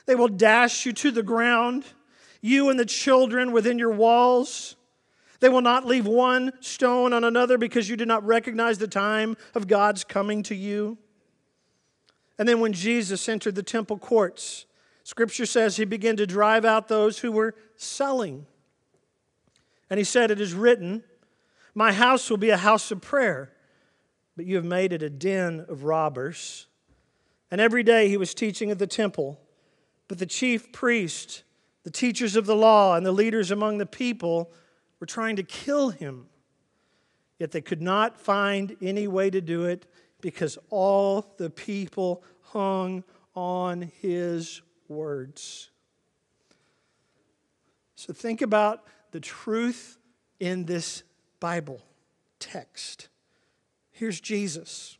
They 0.06 0.14
will 0.14 0.28
dash 0.28 0.84
you 0.84 0.92
to 0.92 1.10
the 1.10 1.22
ground, 1.22 1.84
you 2.40 2.68
and 2.68 2.78
the 2.78 2.84
children 2.84 3.52
within 3.52 3.78
your 3.78 3.92
walls. 3.92 4.76
They 5.40 5.48
will 5.48 5.62
not 5.62 5.86
leave 5.86 6.06
one 6.06 6.52
stone 6.60 7.12
on 7.12 7.24
another 7.24 7.58
because 7.58 7.88
you 7.88 7.96
do 7.96 8.06
not 8.06 8.24
recognize 8.24 8.78
the 8.78 8.88
time 8.88 9.36
of 9.54 9.66
God's 9.66 10.04
coming 10.04 10.42
to 10.44 10.54
you. 10.54 10.98
And 12.38 12.48
then 12.48 12.60
when 12.60 12.72
Jesus 12.72 13.28
entered 13.28 13.54
the 13.54 13.62
temple 13.62 13.98
courts, 13.98 14.66
Scripture 15.04 15.46
says 15.46 15.76
he 15.76 15.84
began 15.84 16.16
to 16.16 16.26
drive 16.26 16.64
out 16.64 16.88
those 16.88 17.18
who 17.18 17.30
were 17.30 17.54
selling. 17.76 18.46
And 19.90 19.98
he 19.98 20.04
said, 20.04 20.30
It 20.30 20.40
is 20.40 20.54
written, 20.54 21.04
My 21.74 21.92
house 21.92 22.30
will 22.30 22.38
be 22.38 22.50
a 22.50 22.56
house 22.56 22.90
of 22.90 23.00
prayer, 23.00 23.52
but 24.36 24.46
you 24.46 24.56
have 24.56 24.64
made 24.64 24.92
it 24.92 25.02
a 25.02 25.10
den 25.10 25.64
of 25.68 25.84
robbers. 25.84 26.66
And 27.50 27.60
every 27.60 27.82
day 27.82 28.08
he 28.08 28.16
was 28.16 28.34
teaching 28.34 28.70
at 28.70 28.78
the 28.78 28.86
temple. 28.86 29.40
But 30.08 30.18
the 30.18 30.26
chief 30.26 30.72
priest, 30.72 31.44
the 31.84 31.90
teachers 31.90 32.36
of 32.36 32.46
the 32.46 32.56
law, 32.56 32.96
and 32.96 33.06
the 33.06 33.12
leaders 33.12 33.50
among 33.50 33.78
the 33.78 33.86
people 33.86 34.52
were 35.00 35.06
trying 35.06 35.36
to 35.36 35.42
kill 35.42 35.90
him. 35.90 36.26
Yet 37.38 37.52
they 37.52 37.60
could 37.60 37.82
not 37.82 38.18
find 38.18 38.76
any 38.80 39.06
way 39.08 39.30
to 39.30 39.40
do 39.40 39.64
it 39.64 39.86
because 40.20 40.58
all 40.70 41.34
the 41.36 41.50
people 41.50 42.22
hung 42.40 43.04
on 43.34 43.90
his 44.00 44.62
words. 44.88 45.70
So 47.96 48.12
think 48.12 48.42
about 48.42 48.84
the 49.10 49.20
truth 49.20 49.98
in 50.40 50.64
this 50.64 51.02
Bible 51.40 51.82
text. 52.38 53.08
Here's 53.94 54.20
Jesus. 54.20 54.98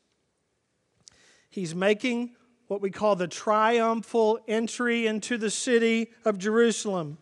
He's 1.51 1.75
making 1.75 2.37
what 2.69 2.81
we 2.81 2.91
call 2.91 3.17
the 3.17 3.29
triumphal 3.29 4.39
entry 4.49 5.07
into 5.07 5.37
the 5.37 5.51
city 5.51 6.11
of 6.25 6.39
Jerusalem. 6.39 7.19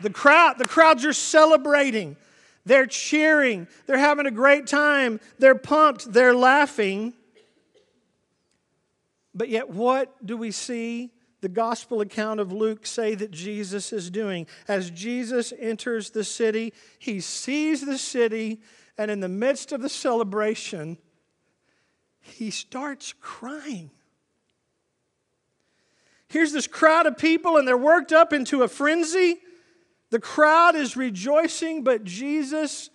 The 0.00 0.10
crowd, 0.10 0.58
the 0.58 0.64
crowds 0.64 1.04
are 1.04 1.12
celebrating. 1.12 2.16
They're 2.64 2.86
cheering. 2.86 3.66
They're 3.86 3.98
having 3.98 4.26
a 4.26 4.30
great 4.30 4.68
time. 4.68 5.20
They're 5.38 5.56
pumped. 5.56 6.12
They're 6.12 6.34
laughing. 6.34 7.14
But 9.34 9.48
yet, 9.48 9.70
what 9.70 10.24
do 10.24 10.36
we 10.36 10.52
see 10.52 11.10
the 11.40 11.48
gospel 11.48 12.00
account 12.00 12.38
of 12.38 12.52
Luke 12.52 12.86
say 12.86 13.16
that 13.16 13.32
Jesus 13.32 13.92
is 13.92 14.08
doing? 14.08 14.46
As 14.68 14.90
Jesus 14.90 15.52
enters 15.58 16.10
the 16.10 16.22
city, 16.22 16.72
he 17.00 17.20
sees 17.20 17.84
the 17.84 17.98
city, 17.98 18.60
and 18.98 19.10
in 19.10 19.20
the 19.20 19.28
midst 19.28 19.72
of 19.72 19.80
the 19.80 19.88
celebration, 19.88 20.98
he 22.20 22.50
starts 22.50 23.14
crying. 23.20 23.90
Here's 26.28 26.52
this 26.52 26.66
crowd 26.66 27.06
of 27.06 27.18
people, 27.18 27.56
and 27.56 27.66
they're 27.66 27.76
worked 27.76 28.12
up 28.12 28.32
into 28.32 28.62
a 28.62 28.68
frenzy. 28.68 29.38
The 30.10 30.20
crowd 30.20 30.76
is 30.76 30.96
rejoicing, 30.96 31.84
but 31.84 32.04
Jesus, 32.04 32.90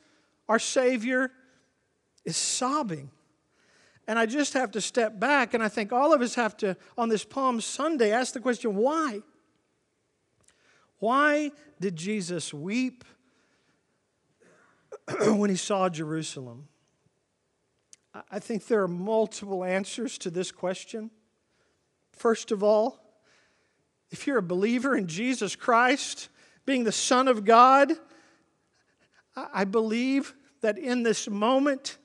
our 0.47 0.59
Savior, 0.59 1.31
is 2.25 2.37
sobbing. 2.37 3.11
And 4.07 4.17
I 4.17 4.25
just 4.25 4.53
have 4.53 4.71
to 4.71 4.81
step 4.81 5.19
back, 5.19 5.53
and 5.53 5.61
I 5.61 5.67
think 5.67 5.91
all 5.91 6.13
of 6.13 6.21
us 6.21 6.35
have 6.35 6.55
to, 6.57 6.77
on 6.97 7.09
this 7.09 7.25
Palm 7.25 7.59
Sunday, 7.59 8.11
ask 8.11 8.33
the 8.33 8.39
question 8.39 8.75
why? 8.75 9.21
Why 10.99 11.51
did 11.79 11.95
Jesus 11.95 12.53
weep 12.53 13.03
when 15.35 15.49
he 15.49 15.55
saw 15.55 15.89
Jerusalem? 15.89 16.67
I 18.31 18.39
think 18.39 18.67
there 18.67 18.81
are 18.81 18.87
multiple 18.87 19.63
answers 19.63 20.17
to 20.19 20.29
this 20.29 20.51
question. 20.51 21.11
First 22.13 22.51
of 22.51 22.63
all, 22.63 22.99
if 24.09 24.25
you're 24.25 24.39
a 24.39 24.43
believer 24.43 24.95
in 24.95 25.07
Jesus 25.07 25.55
Christ, 25.55 26.29
being 26.65 26.83
the 26.83 26.91
Son 26.91 27.27
of 27.27 27.45
God, 27.45 27.91
I 29.35 29.65
believe 29.65 30.33
that 30.61 30.77
in 30.77 31.03
this 31.03 31.29
moment, 31.29 31.97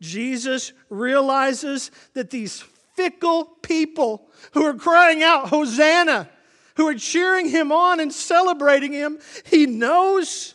Jesus 0.00 0.72
realizes 0.90 1.90
that 2.12 2.30
these 2.30 2.62
fickle 2.94 3.44
people 3.62 4.28
who 4.52 4.64
are 4.64 4.74
crying 4.74 5.22
out, 5.22 5.48
Hosanna, 5.48 6.28
who 6.76 6.86
are 6.86 6.94
cheering 6.94 7.48
him 7.48 7.72
on 7.72 8.00
and 8.00 8.12
celebrating 8.12 8.92
him, 8.92 9.18
he 9.44 9.66
knows 9.66 10.54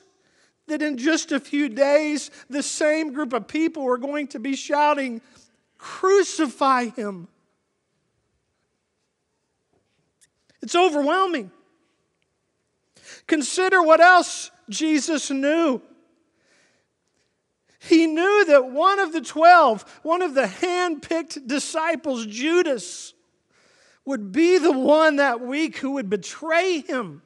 that 0.69 0.81
in 0.81 0.97
just 0.97 1.31
a 1.31 1.39
few 1.39 1.69
days, 1.69 2.31
the 2.49 2.63
same 2.63 3.13
group 3.13 3.33
of 3.33 3.47
people 3.47 3.87
are 3.87 3.97
going 3.97 4.27
to 4.29 4.39
be 4.39 4.55
shouting, 4.55 5.21
Crucify 5.77 6.89
him. 6.89 7.27
It's 10.61 10.75
overwhelming. 10.75 11.51
Consider 13.27 13.81
what 13.81 14.01
else 14.01 14.51
Jesus 14.69 15.31
knew. 15.31 15.81
He 17.79 18.07
knew 18.07 18.45
that 18.45 18.71
one 18.71 18.99
of 18.99 19.13
the 19.13 19.21
12, 19.21 20.01
one 20.03 20.21
of 20.21 20.33
the 20.33 20.47
hand 20.47 21.01
picked 21.01 21.47
disciples, 21.47 22.25
Judas, 22.25 23.13
would 24.03 24.31
be 24.31 24.57
the 24.57 24.71
one 24.71 25.15
that 25.15 25.39
week 25.39 25.77
who 25.77 25.91
would 25.91 26.09
betray 26.09 26.81
him. 26.81 27.21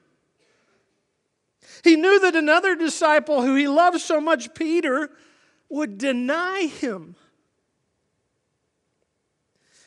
He 1.84 1.98
knew 1.98 2.20
that 2.22 2.36
another 2.36 2.76
disciple 2.76 3.42
who 3.42 3.56
he 3.56 3.68
loved 3.68 4.00
so 4.00 4.22
much, 4.22 4.54
Peter, 4.54 5.10
would 5.70 5.98
deny 5.98 6.68
him. 6.68 7.16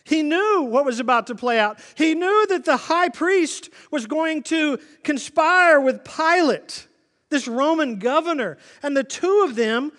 He 0.05 0.23
knew 0.23 0.63
what 0.63 0.85
was 0.85 1.01
about 1.01 1.27
to 1.29 1.35
play 1.35 1.59
out. 1.59 1.81
He 1.97 2.15
knew 2.15 2.47
that 2.49 2.65
the 2.65 2.77
high 2.77 3.09
priest 3.09 3.71
was 3.91 4.07
going 4.07 4.45
to 4.45 4.79
conspire 5.03 5.81
with 5.81 6.05
Pilate, 6.05 6.87
this 7.31 7.49
Roman 7.49 7.99
governor, 7.99 8.59
and 8.83 8.97
the 8.97 9.03
two 9.03 9.45
of 9.49 9.57
them 9.57 9.91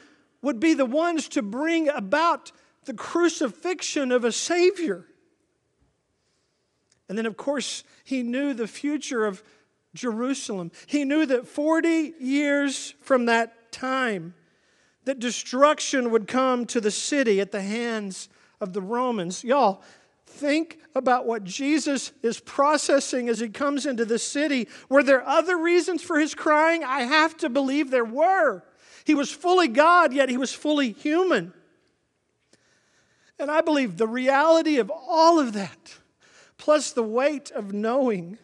would 0.41 0.59
be 0.59 0.73
the 0.73 0.85
ones 0.85 1.27
to 1.29 1.41
bring 1.41 1.89
about 1.89 2.51
the 2.85 2.93
crucifixion 2.93 4.11
of 4.13 4.23
a 4.23 4.31
Savior. 4.31 5.05
And 7.09 7.17
then, 7.17 7.25
of 7.25 7.35
course, 7.35 7.83
he 8.03 8.23
knew 8.23 8.53
the 8.53 8.67
future 8.67 9.25
of 9.25 9.43
Jerusalem. 9.93 10.71
He 10.85 11.05
knew 11.05 11.25
that 11.25 11.47
40 11.47 12.13
years 12.19 12.93
from 13.01 13.25
that 13.25 13.71
time, 13.71 14.33
that 15.05 15.19
destruction 15.19 16.11
would 16.11 16.27
come 16.27 16.65
to 16.67 16.81
the 16.81 16.91
city 16.91 17.39
at 17.39 17.51
the 17.51 17.61
hands 17.61 18.29
of 18.59 18.73
the 18.73 18.81
Romans. 18.81 19.43
Y'all, 19.43 19.81
think 20.25 20.79
about 20.93 21.25
what 21.25 21.43
Jesus 21.43 22.11
is 22.21 22.39
processing 22.39 23.29
as 23.29 23.39
he 23.39 23.49
comes 23.49 23.85
into 23.85 24.05
the 24.05 24.19
city. 24.19 24.67
Were 24.89 25.03
there 25.03 25.25
other 25.27 25.57
reasons 25.57 26.01
for 26.01 26.19
his 26.19 26.35
crying? 26.35 26.83
I 26.83 27.01
have 27.01 27.37
to 27.37 27.49
believe 27.49 27.89
there 27.89 28.05
were. 28.05 28.63
He 29.05 29.15
was 29.15 29.31
fully 29.31 29.67
God, 29.67 30.13
yet 30.13 30.29
he 30.29 30.37
was 30.37 30.53
fully 30.53 30.91
human. 30.91 31.53
And 33.39 33.49
I 33.49 33.61
believe 33.61 33.97
the 33.97 34.07
reality 34.07 34.77
of 34.77 34.91
all 34.91 35.39
of 35.39 35.53
that, 35.53 35.95
plus 36.57 36.91
the 36.91 37.03
weight 37.03 37.51
of 37.51 37.71
knowing 37.71 38.37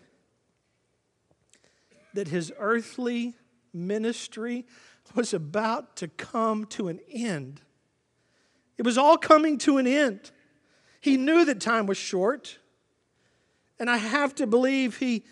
that 2.14 2.28
his 2.28 2.52
earthly 2.58 3.36
ministry 3.74 4.66
was 5.16 5.34
about 5.34 5.96
to 5.98 6.08
come 6.08 6.66
to 6.66 6.88
an 6.88 7.00
end. 7.12 7.62
It 8.78 8.86
was 8.86 8.98
all 8.98 9.18
coming 9.18 9.58
to 9.60 9.78
an 9.78 9.88
end. 9.88 10.32
He 11.02 11.18
knew 11.18 11.46
that 11.46 11.60
time 11.60 11.86
was 11.86 11.98
short. 11.98 12.58
And 13.80 13.90
I 13.90 13.98
have 13.98 14.34
to 14.36 14.48
believe 14.48 14.98
he, 14.98 15.24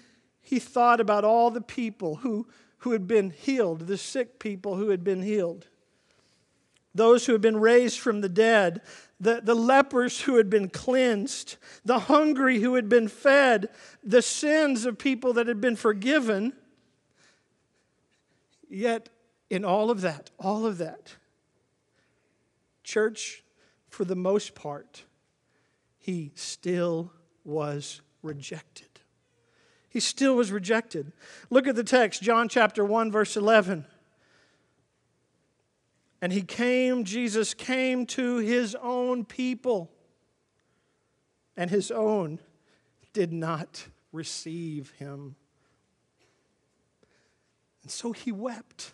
he 0.41 0.59
thought 0.59 0.99
about 0.99 1.23
all 1.23 1.49
the 1.51 1.61
people 1.61 2.17
who 2.17 2.47
who 2.81 2.91
had 2.91 3.07
been 3.07 3.29
healed, 3.29 3.81
the 3.81 3.97
sick 3.97 4.39
people 4.39 4.75
who 4.75 4.89
had 4.89 5.03
been 5.03 5.21
healed, 5.21 5.67
those 6.95 7.25
who 7.25 7.31
had 7.31 7.41
been 7.41 7.59
raised 7.59 7.99
from 7.99 8.21
the 8.21 8.29
dead, 8.29 8.81
the, 9.19 9.39
the 9.41 9.53
lepers 9.53 10.21
who 10.21 10.37
had 10.37 10.49
been 10.49 10.67
cleansed, 10.67 11.57
the 11.85 11.99
hungry 11.99 12.59
who 12.59 12.73
had 12.73 12.89
been 12.89 13.07
fed, 13.07 13.69
the 14.03 14.23
sins 14.23 14.85
of 14.85 14.97
people 14.97 15.33
that 15.33 15.47
had 15.47 15.61
been 15.61 15.75
forgiven. 15.75 16.53
Yet, 18.71 19.09
in 19.49 19.65
all 19.65 19.91
of 19.91 19.99
that, 19.99 20.31
all 20.39 20.65
of 20.65 20.77
that, 20.77 21.17
church, 22.85 23.43
for 23.89 24.05
the 24.05 24.15
most 24.15 24.55
part, 24.55 25.03
he 25.99 26.31
still 26.35 27.11
was 27.43 28.01
rejected. 28.23 28.87
He 29.89 29.99
still 29.99 30.37
was 30.37 30.53
rejected. 30.53 31.11
Look 31.49 31.67
at 31.67 31.75
the 31.75 31.83
text, 31.83 32.21
John 32.21 32.47
chapter 32.47 32.85
1, 32.85 33.11
verse 33.11 33.35
11. 33.35 33.85
And 36.21 36.31
he 36.31 36.41
came, 36.41 37.03
Jesus 37.03 37.53
came 37.53 38.05
to 38.05 38.37
his 38.37 38.73
own 38.81 39.25
people, 39.25 39.91
and 41.57 41.69
his 41.69 41.91
own 41.91 42.39
did 43.11 43.33
not 43.33 43.87
receive 44.13 44.91
him. 44.91 45.35
And 47.81 47.91
so 47.91 48.11
he 48.11 48.31
wept. 48.31 48.93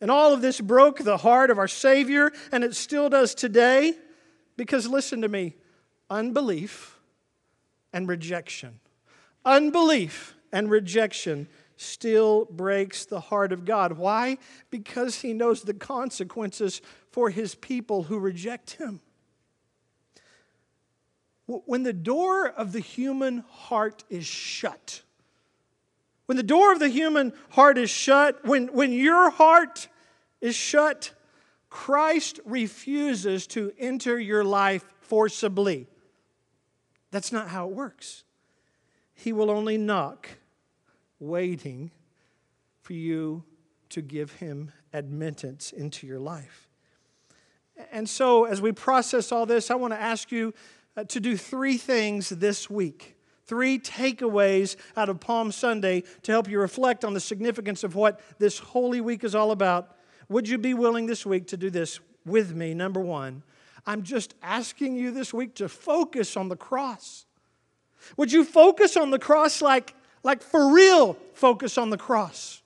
And 0.00 0.10
all 0.10 0.32
of 0.32 0.42
this 0.42 0.60
broke 0.60 0.98
the 0.98 1.16
heart 1.16 1.50
of 1.50 1.58
our 1.58 1.68
Savior, 1.68 2.32
and 2.52 2.62
it 2.62 2.74
still 2.74 3.08
does 3.08 3.34
today. 3.34 3.94
Because 4.56 4.88
listen 4.88 5.22
to 5.22 5.28
me 5.28 5.54
unbelief 6.10 6.98
and 7.92 8.08
rejection. 8.08 8.80
Unbelief 9.44 10.34
and 10.52 10.70
rejection 10.70 11.48
still 11.76 12.44
breaks 12.46 13.04
the 13.04 13.20
heart 13.20 13.52
of 13.52 13.64
God. 13.64 13.92
Why? 13.92 14.38
Because 14.70 15.20
He 15.20 15.32
knows 15.32 15.62
the 15.62 15.74
consequences 15.74 16.82
for 17.10 17.30
His 17.30 17.54
people 17.54 18.04
who 18.04 18.18
reject 18.18 18.72
Him. 18.72 19.00
When 21.46 21.82
the 21.82 21.94
door 21.94 22.46
of 22.46 22.72
the 22.72 22.80
human 22.80 23.38
heart 23.48 24.04
is 24.10 24.26
shut, 24.26 25.02
when 26.28 26.36
the 26.36 26.42
door 26.42 26.74
of 26.74 26.78
the 26.78 26.90
human 26.90 27.32
heart 27.48 27.78
is 27.78 27.88
shut, 27.88 28.44
when, 28.44 28.66
when 28.74 28.92
your 28.92 29.30
heart 29.30 29.88
is 30.42 30.54
shut, 30.54 31.12
Christ 31.70 32.38
refuses 32.44 33.46
to 33.46 33.72
enter 33.78 34.20
your 34.20 34.44
life 34.44 34.84
forcibly. 35.00 35.86
That's 37.10 37.32
not 37.32 37.48
how 37.48 37.70
it 37.70 37.74
works. 37.74 38.24
He 39.14 39.32
will 39.32 39.50
only 39.50 39.78
knock, 39.78 40.28
waiting 41.18 41.92
for 42.82 42.92
you 42.92 43.42
to 43.88 44.02
give 44.02 44.32
him 44.32 44.70
admittance 44.92 45.72
into 45.72 46.06
your 46.06 46.20
life. 46.20 46.68
And 47.90 48.06
so, 48.06 48.44
as 48.44 48.60
we 48.60 48.72
process 48.72 49.32
all 49.32 49.46
this, 49.46 49.70
I 49.70 49.76
want 49.76 49.94
to 49.94 50.00
ask 50.00 50.30
you 50.30 50.52
uh, 50.94 51.04
to 51.04 51.20
do 51.20 51.38
three 51.38 51.78
things 51.78 52.28
this 52.28 52.68
week. 52.68 53.14
Three 53.48 53.78
takeaways 53.78 54.76
out 54.94 55.08
of 55.08 55.20
Palm 55.20 55.50
Sunday 55.52 56.04
to 56.22 56.32
help 56.32 56.50
you 56.50 56.60
reflect 56.60 57.02
on 57.02 57.14
the 57.14 57.20
significance 57.20 57.82
of 57.82 57.94
what 57.94 58.20
this 58.38 58.58
Holy 58.58 59.00
Week 59.00 59.24
is 59.24 59.34
all 59.34 59.52
about. 59.52 59.96
Would 60.28 60.46
you 60.46 60.58
be 60.58 60.74
willing 60.74 61.06
this 61.06 61.24
week 61.24 61.46
to 61.48 61.56
do 61.56 61.70
this 61.70 61.98
with 62.26 62.54
me? 62.54 62.74
Number 62.74 63.00
one, 63.00 63.42
I'm 63.86 64.02
just 64.02 64.34
asking 64.42 64.96
you 64.96 65.10
this 65.10 65.32
week 65.32 65.54
to 65.56 65.68
focus 65.68 66.36
on 66.36 66.50
the 66.50 66.56
cross. 66.56 67.24
Would 68.18 68.30
you 68.32 68.44
focus 68.44 68.98
on 68.98 69.10
the 69.10 69.18
cross 69.18 69.62
like, 69.62 69.94
like 70.22 70.42
for 70.42 70.70
real 70.70 71.16
focus 71.32 71.78
on 71.78 71.88
the 71.88 71.96
cross? 71.96 72.60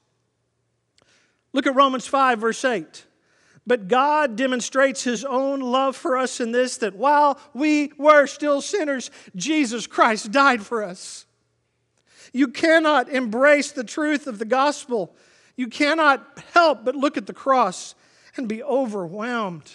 Look 1.52 1.68
at 1.68 1.76
Romans 1.76 2.08
5, 2.08 2.40
verse 2.40 2.64
8. 2.64 3.06
But 3.66 3.88
God 3.88 4.36
demonstrates 4.36 5.04
his 5.04 5.24
own 5.24 5.60
love 5.60 5.96
for 5.96 6.16
us 6.16 6.40
in 6.40 6.52
this 6.52 6.78
that 6.78 6.96
while 6.96 7.38
we 7.54 7.92
were 7.96 8.26
still 8.26 8.60
sinners, 8.60 9.10
Jesus 9.36 9.86
Christ 9.86 10.32
died 10.32 10.62
for 10.62 10.82
us. 10.82 11.26
You 12.32 12.48
cannot 12.48 13.08
embrace 13.08 13.72
the 13.72 13.84
truth 13.84 14.26
of 14.26 14.38
the 14.38 14.44
gospel. 14.44 15.14
You 15.56 15.68
cannot 15.68 16.26
help 16.54 16.84
but 16.84 16.96
look 16.96 17.16
at 17.16 17.26
the 17.26 17.34
cross 17.34 17.94
and 18.36 18.48
be 18.48 18.62
overwhelmed 18.62 19.70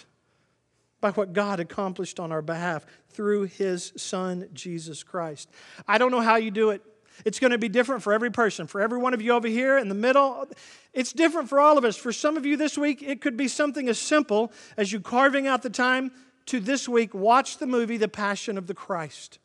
by 1.00 1.12
what 1.12 1.32
God 1.32 1.60
accomplished 1.60 2.18
on 2.18 2.32
our 2.32 2.42
behalf 2.42 2.84
through 3.10 3.44
his 3.44 3.92
son, 3.96 4.48
Jesus 4.52 5.02
Christ. 5.02 5.48
I 5.86 5.98
don't 5.98 6.10
know 6.10 6.20
how 6.20 6.36
you 6.36 6.50
do 6.50 6.70
it. 6.70 6.82
It's 7.24 7.38
going 7.38 7.50
to 7.50 7.58
be 7.58 7.68
different 7.68 8.02
for 8.02 8.12
every 8.12 8.30
person. 8.30 8.66
For 8.66 8.80
every 8.80 8.98
one 8.98 9.14
of 9.14 9.22
you 9.22 9.32
over 9.32 9.48
here 9.48 9.78
in 9.78 9.88
the 9.88 9.94
middle, 9.94 10.48
it's 10.92 11.12
different 11.12 11.48
for 11.48 11.60
all 11.60 11.78
of 11.78 11.84
us. 11.84 11.96
For 11.96 12.12
some 12.12 12.36
of 12.36 12.46
you 12.46 12.56
this 12.56 12.78
week, 12.78 13.02
it 13.02 13.20
could 13.20 13.36
be 13.36 13.48
something 13.48 13.88
as 13.88 13.98
simple 13.98 14.52
as 14.76 14.92
you 14.92 15.00
carving 15.00 15.46
out 15.46 15.62
the 15.62 15.70
time 15.70 16.12
to 16.46 16.60
this 16.60 16.88
week 16.88 17.14
watch 17.14 17.58
the 17.58 17.66
movie 17.66 17.96
The 17.96 18.08
Passion 18.08 18.56
of 18.56 18.66
the 18.66 18.74
Christ. 18.74 19.38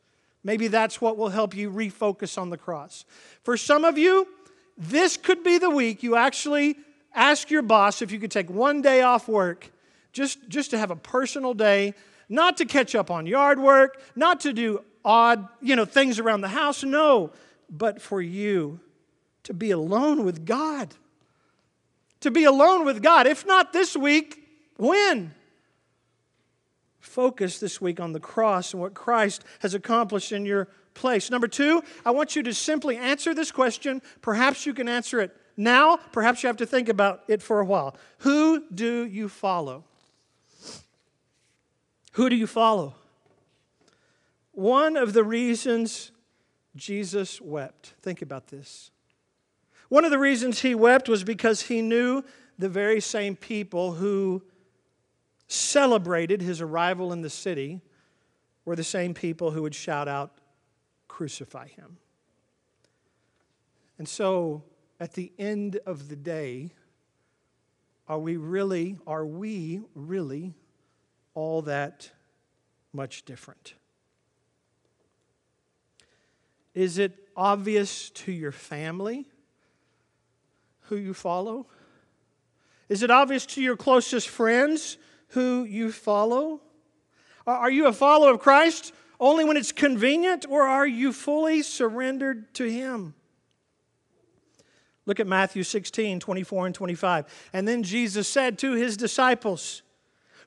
Maybe 0.44 0.68
that's 0.68 1.00
what 1.00 1.18
will 1.18 1.30
help 1.30 1.56
you 1.56 1.72
refocus 1.72 2.38
on 2.38 2.50
the 2.50 2.58
cross. 2.58 3.06
For 3.44 3.58
some 3.58 3.86
of 3.86 3.98
you, 3.98 4.27
this 4.77 5.18
could 5.18 5.44
be 5.44 5.58
the 5.58 5.70
week 5.70 6.03
you 6.03 6.16
actually 6.16 6.77
ask 7.14 7.51
your 7.51 7.62
boss 7.62 8.01
if 8.01 8.12
you 8.12 8.20
could 8.20 8.31
take 8.31 8.50
one 8.50 8.81
day 8.81 9.01
off 9.01 9.27
work 9.27 9.72
just, 10.12 10.48
just 10.48 10.72
to 10.72 10.77
have 10.77 10.92
a 10.92 10.96
personal 10.96 11.53
day, 11.53 11.94
not 12.29 12.57
to 12.57 12.66
catch 12.66 12.96
up 12.96 13.12
on 13.12 13.25
yard 13.25 13.59
work, 13.59 14.01
not 14.16 14.40
to 14.42 14.53
do 14.53 14.83
odd, 15.05 15.48
you 15.62 15.75
know, 15.75 15.86
things 15.86 16.20
around 16.20 16.42
the 16.42 16.48
house. 16.48 16.83
No, 16.83 17.31
but 17.74 18.01
for 18.01 18.22
you 18.22 18.79
to 19.44 19.53
be 19.53 19.72
alone 19.72 20.24
with 20.24 20.46
God. 20.46 20.94
To 22.22 22.31
be 22.31 22.46
alone 22.46 22.86
with 22.86 23.01
God. 23.01 23.27
If 23.27 23.46
not 23.46 23.74
this 23.74 23.98
week, 23.98 24.48
when? 24.77 25.33
Focus 27.00 27.59
this 27.59 27.81
week 27.81 28.00
on 28.00 28.14
the 28.14 28.20
cross 28.20 28.74
and 28.74 28.81
what 28.81 28.94
Christ 28.94 29.44
has 29.59 29.74
accomplished 29.74 30.31
in 30.31 30.46
your 30.46 30.70
place. 30.94 31.31
Number 31.31 31.48
two, 31.48 31.83
I 32.05 32.12
want 32.12 32.36
you 32.36 32.44
to 32.44 32.53
simply 32.53 32.96
answer 32.96 33.33
this 33.33 33.51
question. 33.51 34.01
Perhaps 34.22 34.66
you 34.66 34.74
can 34.74 34.88
answer 34.88 35.20
it 35.20 35.36
now, 35.55 35.98
perhaps 36.12 36.42
you 36.42 36.48
have 36.48 36.57
to 36.57 36.66
think 36.66 36.90
about 36.90 37.24
it 37.27 37.42
for 37.42 37.59
a 37.59 37.66
while. 37.66 37.96
Who 38.20 38.64
do 38.74 39.05
you 39.05 39.29
follow? 39.29 39.83
Who 42.14 42.29
do 42.29 42.36
you 42.36 42.48
follow? 42.48 42.96
One 44.51 44.98
of 44.98 45.14
the 45.14 45.24
reasons 45.24 46.12
Jesus 46.75 47.40
wept. 47.40 47.94
Think 48.01 48.22
about 48.22 48.48
this. 48.48 48.92
One 49.90 50.05
of 50.05 50.12
the 50.12 50.20
reasons 50.20 50.62
he 50.62 50.74
wept 50.74 51.07
was 51.07 51.24
because 51.24 51.64
he 51.64 51.81
knew 51.81 52.24
the 52.57 52.70
very 52.70 53.00
same 53.00 53.36
people 53.36 53.94
who 53.94 54.42
celebrated 55.48 56.42
his 56.42 56.62
arrival 56.62 57.14
in 57.14 57.22
the 57.22 57.29
city 57.29 57.81
were 58.66 58.75
the 58.75 58.83
same 58.83 59.14
people 59.14 59.51
who 59.51 59.62
would 59.62 59.75
shout 59.75 60.07
out, 60.07 60.31
Crucify 61.07 61.68
him. 61.68 61.98
And 64.00 64.07
so, 64.07 64.64
at 65.00 65.14
the 65.14 65.31
end 65.38 65.79
of 65.86 66.09
the 66.09 66.16
day, 66.16 66.72
are 68.07 68.20
we 68.20 68.36
really, 68.38 68.98
are 69.05 69.25
we 69.25 69.81
really 69.94 70.55
all 71.36 71.62
that 71.64 72.09
much 72.92 73.25
different? 73.25 73.75
Is 76.74 76.98
it 76.98 77.29
obvious 77.36 78.09
to 78.12 78.31
your 78.31 78.51
family 78.51 79.27
who 80.81 80.96
you 80.96 81.14
follow? 81.14 81.68
Is 82.90 83.03
it 83.03 83.12
obvious 83.12 83.46
to 83.48 83.62
your 83.62 83.77
closest 83.77 84.29
friends 84.29 84.98
who 85.29 85.64
you 85.64 85.92
follow? 85.92 86.62
Are 87.46 87.72
you 87.72 87.88
a 87.88 87.94
follower 87.94 88.31
of 88.31 88.40
Christ 88.40 88.94
only 89.20 89.46
when 89.46 89.57
it's 89.57 89.72
convenient, 89.72 90.46
or 90.50 90.64
are 90.64 90.88
you 90.88 91.14
fully 91.14 91.62
surrendered 91.62 92.53
to 92.55 92.70
Him? 92.70 93.14
Look 95.05 95.20
at 95.20 95.27
Matthew 95.27 95.64
16, 95.64 96.20
24 96.20 96.66
and 96.68 96.75
25. 96.75 97.50
And 97.53 97.68
then 97.68 97.83
Jesus 97.83 98.27
said 98.27 98.57
to 98.59 98.74
his 98.74 98.96
disciples, 98.96 99.82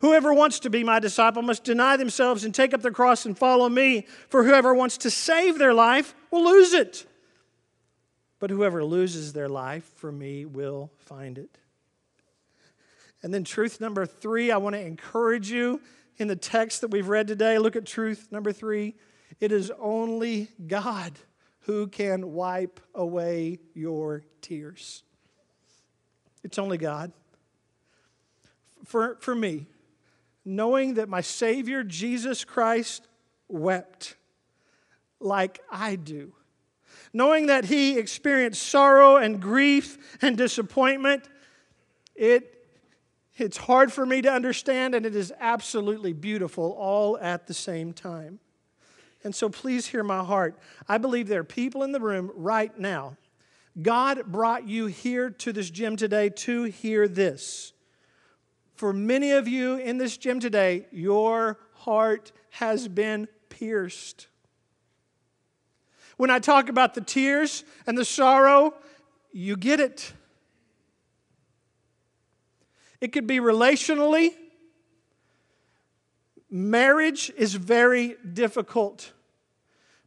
Whoever 0.00 0.32
wants 0.32 0.60
to 0.60 0.70
be 0.70 0.84
my 0.84 0.98
disciple 0.98 1.42
must 1.42 1.64
deny 1.64 1.96
themselves 1.96 2.44
and 2.44 2.54
take 2.54 2.74
up 2.74 2.82
their 2.82 2.90
cross 2.90 3.24
and 3.24 3.36
follow 3.36 3.68
me. 3.68 4.06
For 4.28 4.44
whoever 4.44 4.74
wants 4.74 4.98
to 4.98 5.10
save 5.10 5.58
their 5.58 5.74
life 5.74 6.14
will 6.30 6.44
lose 6.44 6.74
it. 6.74 7.06
But 8.38 8.50
whoever 8.50 8.84
loses 8.84 9.32
their 9.32 9.48
life 9.48 9.84
for 9.96 10.12
me 10.12 10.44
will 10.44 10.90
find 10.98 11.38
it. 11.38 11.58
And 13.22 13.32
then, 13.32 13.44
truth 13.44 13.80
number 13.80 14.04
three, 14.04 14.50
I 14.50 14.58
want 14.58 14.74
to 14.74 14.80
encourage 14.80 15.50
you 15.50 15.80
in 16.18 16.28
the 16.28 16.36
text 16.36 16.82
that 16.82 16.88
we've 16.88 17.08
read 17.08 17.26
today. 17.26 17.58
Look 17.58 17.74
at 17.74 17.86
truth 17.86 18.28
number 18.30 18.52
three. 18.52 18.94
It 19.40 19.52
is 19.52 19.72
only 19.78 20.48
God 20.66 21.18
who 21.60 21.88
can 21.88 22.32
wipe 22.32 22.78
away 22.94 23.58
your 23.74 24.22
tears. 24.40 25.02
It's 26.44 26.58
only 26.58 26.78
God. 26.78 27.12
For, 28.84 29.16
for 29.20 29.34
me, 29.34 29.66
knowing 30.46 30.94
that 30.94 31.08
my 31.08 31.20
Savior, 31.20 31.82
Jesus 31.82 32.44
Christ, 32.44 33.06
wept 33.48 34.16
like 35.20 35.60
I 35.70 35.96
do. 35.96 36.32
Knowing 37.12 37.46
that 37.46 37.64
He 37.64 37.98
experienced 37.98 38.62
sorrow 38.62 39.16
and 39.16 39.42
grief 39.42 40.18
and 40.22 40.36
disappointment, 40.36 41.28
it, 42.14 42.66
it's 43.36 43.56
hard 43.56 43.92
for 43.92 44.06
me 44.06 44.22
to 44.22 44.30
understand, 44.32 44.94
and 44.94 45.04
it 45.04 45.16
is 45.16 45.32
absolutely 45.40 46.12
beautiful 46.12 46.72
all 46.78 47.18
at 47.18 47.46
the 47.48 47.54
same 47.54 47.92
time. 47.92 48.38
And 49.24 49.34
so 49.34 49.48
please 49.48 49.86
hear 49.86 50.04
my 50.04 50.22
heart. 50.22 50.56
I 50.88 50.98
believe 50.98 51.26
there 51.26 51.40
are 51.40 51.44
people 51.44 51.82
in 51.82 51.90
the 51.90 52.00
room 52.00 52.30
right 52.36 52.78
now. 52.78 53.16
God 53.82 54.26
brought 54.26 54.68
you 54.68 54.86
here 54.86 55.28
to 55.30 55.52
this 55.52 55.70
gym 55.70 55.96
today 55.96 56.30
to 56.30 56.64
hear 56.64 57.08
this. 57.08 57.72
For 58.76 58.92
many 58.92 59.32
of 59.32 59.48
you 59.48 59.76
in 59.76 59.96
this 59.96 60.18
gym 60.18 60.38
today, 60.38 60.86
your 60.92 61.58
heart 61.72 62.32
has 62.50 62.88
been 62.88 63.26
pierced. 63.48 64.28
When 66.18 66.30
I 66.30 66.38
talk 66.38 66.68
about 66.68 66.94
the 66.94 67.00
tears 67.00 67.64
and 67.86 67.96
the 67.96 68.04
sorrow, 68.04 68.74
you 69.32 69.56
get 69.56 69.80
it. 69.80 70.12
It 73.00 73.12
could 73.12 73.26
be 73.26 73.38
relationally. 73.38 74.34
Marriage 76.50 77.32
is 77.36 77.54
very 77.54 78.16
difficult. 78.32 79.12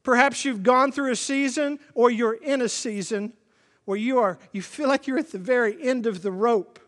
Perhaps 0.04 0.46
you've 0.46 0.64
gone 0.64 0.92
through 0.92 1.12
a 1.12 1.16
season 1.16 1.80
or 1.94 2.10
you're 2.12 2.34
in 2.34 2.62
a 2.62 2.70
season 2.70 3.34
where 3.86 3.98
you 3.98 4.20
are 4.20 4.38
you 4.52 4.62
feel 4.62 4.88
like 4.88 5.08
you're 5.08 5.18
at 5.18 5.32
the 5.32 5.40
very 5.40 5.76
end 5.82 6.06
of 6.06 6.22
the 6.22 6.32
rope 6.32 6.80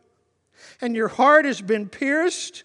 and 0.80 0.96
your 0.96 1.08
heart 1.08 1.46
has 1.46 1.62
been 1.62 1.88
pierced, 1.90 2.64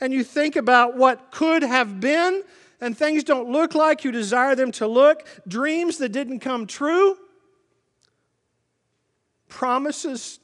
and 0.00 0.12
you 0.12 0.24
think 0.24 0.56
about 0.56 0.96
what 0.96 1.30
could 1.30 1.62
have 1.62 2.00
been, 2.00 2.42
and 2.80 2.96
things 2.96 3.24
don't 3.24 3.50
look 3.50 3.74
like 3.74 4.04
you 4.04 4.10
desire 4.10 4.54
them 4.54 4.72
to 4.72 4.86
look, 4.86 5.26
dreams 5.46 5.98
that 5.98 6.10
didn't 6.10 6.40
come 6.40 6.66
true, 6.66 7.16
promises 9.48 10.40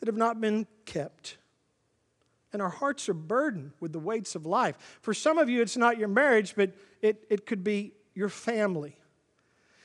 that 0.00 0.06
have 0.06 0.16
not 0.16 0.40
been 0.40 0.66
kept. 0.86 1.36
And 2.52 2.62
our 2.62 2.70
hearts 2.70 3.08
are 3.08 3.14
burdened 3.14 3.72
with 3.80 3.92
the 3.92 3.98
weights 3.98 4.34
of 4.34 4.46
life. 4.46 4.98
For 5.02 5.12
some 5.12 5.36
of 5.36 5.50
you, 5.50 5.60
it's 5.60 5.76
not 5.76 5.98
your 5.98 6.08
marriage, 6.08 6.54
but 6.56 6.72
it, 7.02 7.24
it 7.28 7.44
could 7.44 7.62
be 7.62 7.92
your 8.14 8.30
family. 8.30 8.96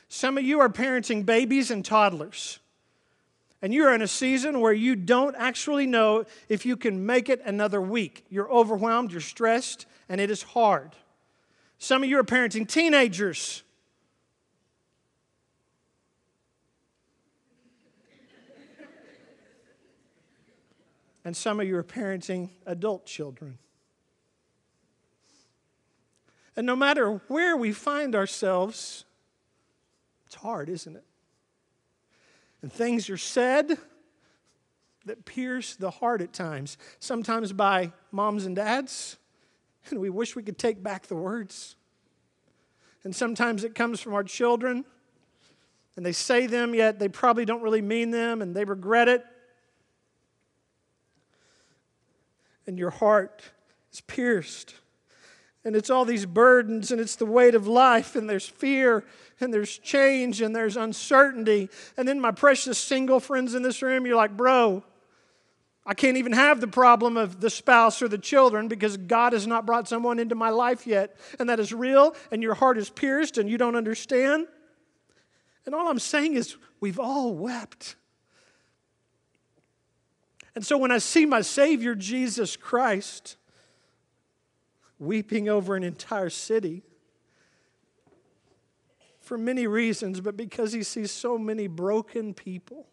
Some 0.08 0.38
of 0.38 0.44
you 0.44 0.60
are 0.60 0.68
parenting 0.68 1.26
babies 1.26 1.70
and 1.70 1.84
toddlers. 1.84 2.60
And 3.64 3.72
you're 3.72 3.94
in 3.94 4.02
a 4.02 4.06
season 4.06 4.60
where 4.60 4.74
you 4.74 4.94
don't 4.94 5.34
actually 5.36 5.86
know 5.86 6.26
if 6.50 6.66
you 6.66 6.76
can 6.76 7.06
make 7.06 7.30
it 7.30 7.40
another 7.46 7.80
week. 7.80 8.26
You're 8.28 8.52
overwhelmed, 8.52 9.10
you're 9.10 9.22
stressed, 9.22 9.86
and 10.06 10.20
it 10.20 10.30
is 10.30 10.42
hard. 10.42 10.90
Some 11.78 12.02
of 12.02 12.10
you 12.10 12.18
are 12.18 12.24
parenting 12.24 12.68
teenagers. 12.68 13.62
and 21.24 21.34
some 21.34 21.58
of 21.58 21.66
you 21.66 21.78
are 21.78 21.82
parenting 21.82 22.50
adult 22.66 23.06
children. 23.06 23.56
And 26.54 26.66
no 26.66 26.76
matter 26.76 27.22
where 27.28 27.56
we 27.56 27.72
find 27.72 28.14
ourselves, 28.14 29.06
it's 30.26 30.34
hard, 30.34 30.68
isn't 30.68 30.96
it? 30.96 31.04
And 32.64 32.72
things 32.72 33.10
are 33.10 33.18
said 33.18 33.76
that 35.04 35.26
pierce 35.26 35.76
the 35.76 35.90
heart 35.90 36.22
at 36.22 36.32
times, 36.32 36.78
sometimes 36.98 37.52
by 37.52 37.92
moms 38.10 38.46
and 38.46 38.56
dads, 38.56 39.18
and 39.90 40.00
we 40.00 40.08
wish 40.08 40.34
we 40.34 40.42
could 40.42 40.56
take 40.56 40.82
back 40.82 41.06
the 41.06 41.14
words. 41.14 41.76
And 43.02 43.14
sometimes 43.14 43.64
it 43.64 43.74
comes 43.74 44.00
from 44.00 44.14
our 44.14 44.24
children, 44.24 44.86
and 45.94 46.06
they 46.06 46.12
say 46.12 46.46
them, 46.46 46.74
yet 46.74 46.98
they 46.98 47.06
probably 47.06 47.44
don't 47.44 47.60
really 47.60 47.82
mean 47.82 48.12
them, 48.12 48.40
and 48.40 48.56
they 48.56 48.64
regret 48.64 49.08
it. 49.08 49.22
And 52.66 52.78
your 52.78 52.88
heart 52.88 53.42
is 53.92 54.00
pierced 54.00 54.74
and 55.64 55.74
it's 55.74 55.88
all 55.88 56.04
these 56.04 56.26
burdens 56.26 56.90
and 56.90 57.00
it's 57.00 57.16
the 57.16 57.26
weight 57.26 57.54
of 57.54 57.66
life 57.66 58.16
and 58.16 58.28
there's 58.28 58.46
fear 58.46 59.04
and 59.40 59.52
there's 59.52 59.78
change 59.78 60.40
and 60.40 60.54
there's 60.54 60.76
uncertainty. 60.76 61.70
And 61.96 62.06
then 62.06 62.20
my 62.20 62.30
precious 62.30 62.78
single 62.78 63.18
friends 63.18 63.54
in 63.54 63.62
this 63.62 63.82
room 63.82 64.06
you're 64.06 64.16
like 64.16 64.36
bro 64.36 64.82
i 65.86 65.94
can't 65.94 66.16
even 66.16 66.32
have 66.32 66.60
the 66.60 66.66
problem 66.66 67.16
of 67.16 67.40
the 67.40 67.50
spouse 67.50 68.00
or 68.00 68.08
the 68.08 68.18
children 68.18 68.68
because 68.68 68.96
god 68.96 69.32
has 69.32 69.46
not 69.46 69.66
brought 69.66 69.88
someone 69.88 70.18
into 70.18 70.34
my 70.34 70.50
life 70.50 70.86
yet 70.86 71.16
and 71.38 71.48
that 71.48 71.60
is 71.60 71.72
real 71.72 72.14
and 72.30 72.42
your 72.42 72.54
heart 72.54 72.78
is 72.78 72.90
pierced 72.90 73.38
and 73.38 73.48
you 73.48 73.58
don't 73.58 73.76
understand. 73.76 74.46
And 75.66 75.74
all 75.74 75.88
i'm 75.88 75.98
saying 75.98 76.34
is 76.34 76.56
we've 76.80 77.00
all 77.00 77.34
wept. 77.34 77.96
And 80.54 80.64
so 80.64 80.78
when 80.78 80.92
i 80.92 80.98
see 80.98 81.26
my 81.26 81.40
savior 81.40 81.94
jesus 81.94 82.56
christ 82.56 83.36
weeping 84.98 85.48
over 85.48 85.76
an 85.76 85.82
entire 85.82 86.30
city 86.30 86.82
for 89.20 89.38
many 89.38 89.66
reasons, 89.66 90.20
but 90.20 90.36
because 90.36 90.72
he 90.72 90.82
sees 90.82 91.10
so 91.10 91.38
many 91.38 91.66
broken 91.66 92.34
people. 92.34 92.86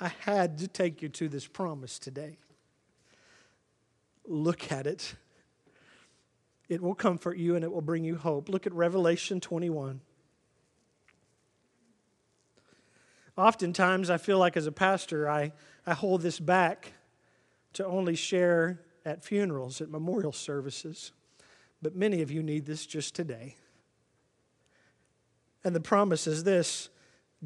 I 0.00 0.12
had 0.20 0.58
to 0.58 0.68
take 0.68 1.02
you 1.02 1.08
to 1.10 1.28
this 1.28 1.46
promise 1.46 1.98
today. 1.98 2.38
Look 4.26 4.72
at 4.72 4.86
it. 4.86 5.14
It 6.68 6.80
will 6.80 6.94
comfort 6.94 7.36
you 7.36 7.54
and 7.56 7.64
it 7.64 7.70
will 7.70 7.82
bring 7.82 8.04
you 8.04 8.16
hope. 8.16 8.48
Look 8.48 8.66
at 8.66 8.72
Revelation 8.72 9.40
21. 9.40 10.00
Oftentimes, 13.36 14.10
I 14.10 14.16
feel 14.16 14.38
like 14.38 14.56
as 14.56 14.66
a 14.66 14.72
pastor, 14.72 15.28
I, 15.28 15.52
I 15.86 15.92
hold 15.92 16.22
this 16.22 16.40
back 16.40 16.92
to 17.74 17.86
only 17.86 18.14
share 18.14 18.80
at 19.04 19.22
funerals, 19.24 19.80
at 19.80 19.90
memorial 19.90 20.32
services, 20.32 21.12
but 21.82 21.94
many 21.94 22.22
of 22.22 22.30
you 22.30 22.42
need 22.42 22.64
this 22.66 22.86
just 22.86 23.14
today. 23.14 23.56
And 25.62 25.74
the 25.74 25.80
promise 25.80 26.26
is 26.26 26.44
this 26.44 26.88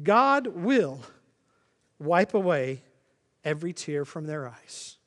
God 0.01 0.47
will 0.47 1.01
wipe 1.99 2.33
away 2.33 2.83
every 3.43 3.73
tear 3.73 4.05
from 4.05 4.25
their 4.25 4.47
eyes. 4.47 4.97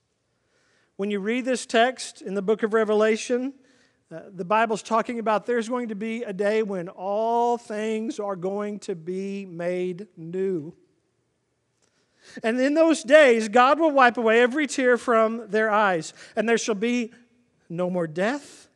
When 0.97 1.11
you 1.11 1.21
read 1.21 1.45
this 1.45 1.67
text 1.67 2.23
in 2.23 2.35
the 2.35 2.43
book 2.43 2.63
of 2.63 2.75
Revelation, 2.75 3.55
uh, 4.13 4.21
the 4.31 4.45
Bible's 4.45 4.83
talking 4.83 5.19
about 5.19 5.47
there's 5.47 5.69
going 5.69 5.89
to 5.89 5.95
be 5.95 6.23
a 6.23 6.33
day 6.33 6.63
when 6.63 6.89
all 6.89 7.57
things 7.57 8.21
are 8.21 8.37
going 8.37 8.79
to 8.81 8.95
be 8.95 9.47
made 9.47 10.07
new. 10.17 10.75
And 12.43 12.61
in 12.61 12.75
those 12.75 13.03
days, 13.03 13.49
God 13.49 13.79
will 13.79 13.91
wipe 13.91 14.17
away 14.17 14.41
every 14.41 14.67
tear 14.67 14.97
from 14.97 15.51
their 15.51 15.71
eyes, 15.71 16.15
and 16.37 16.49
there 16.49 16.59
shall 16.59 16.75
be 16.75 17.13
no 17.69 17.91
more 17.91 18.07
death, 18.07 18.69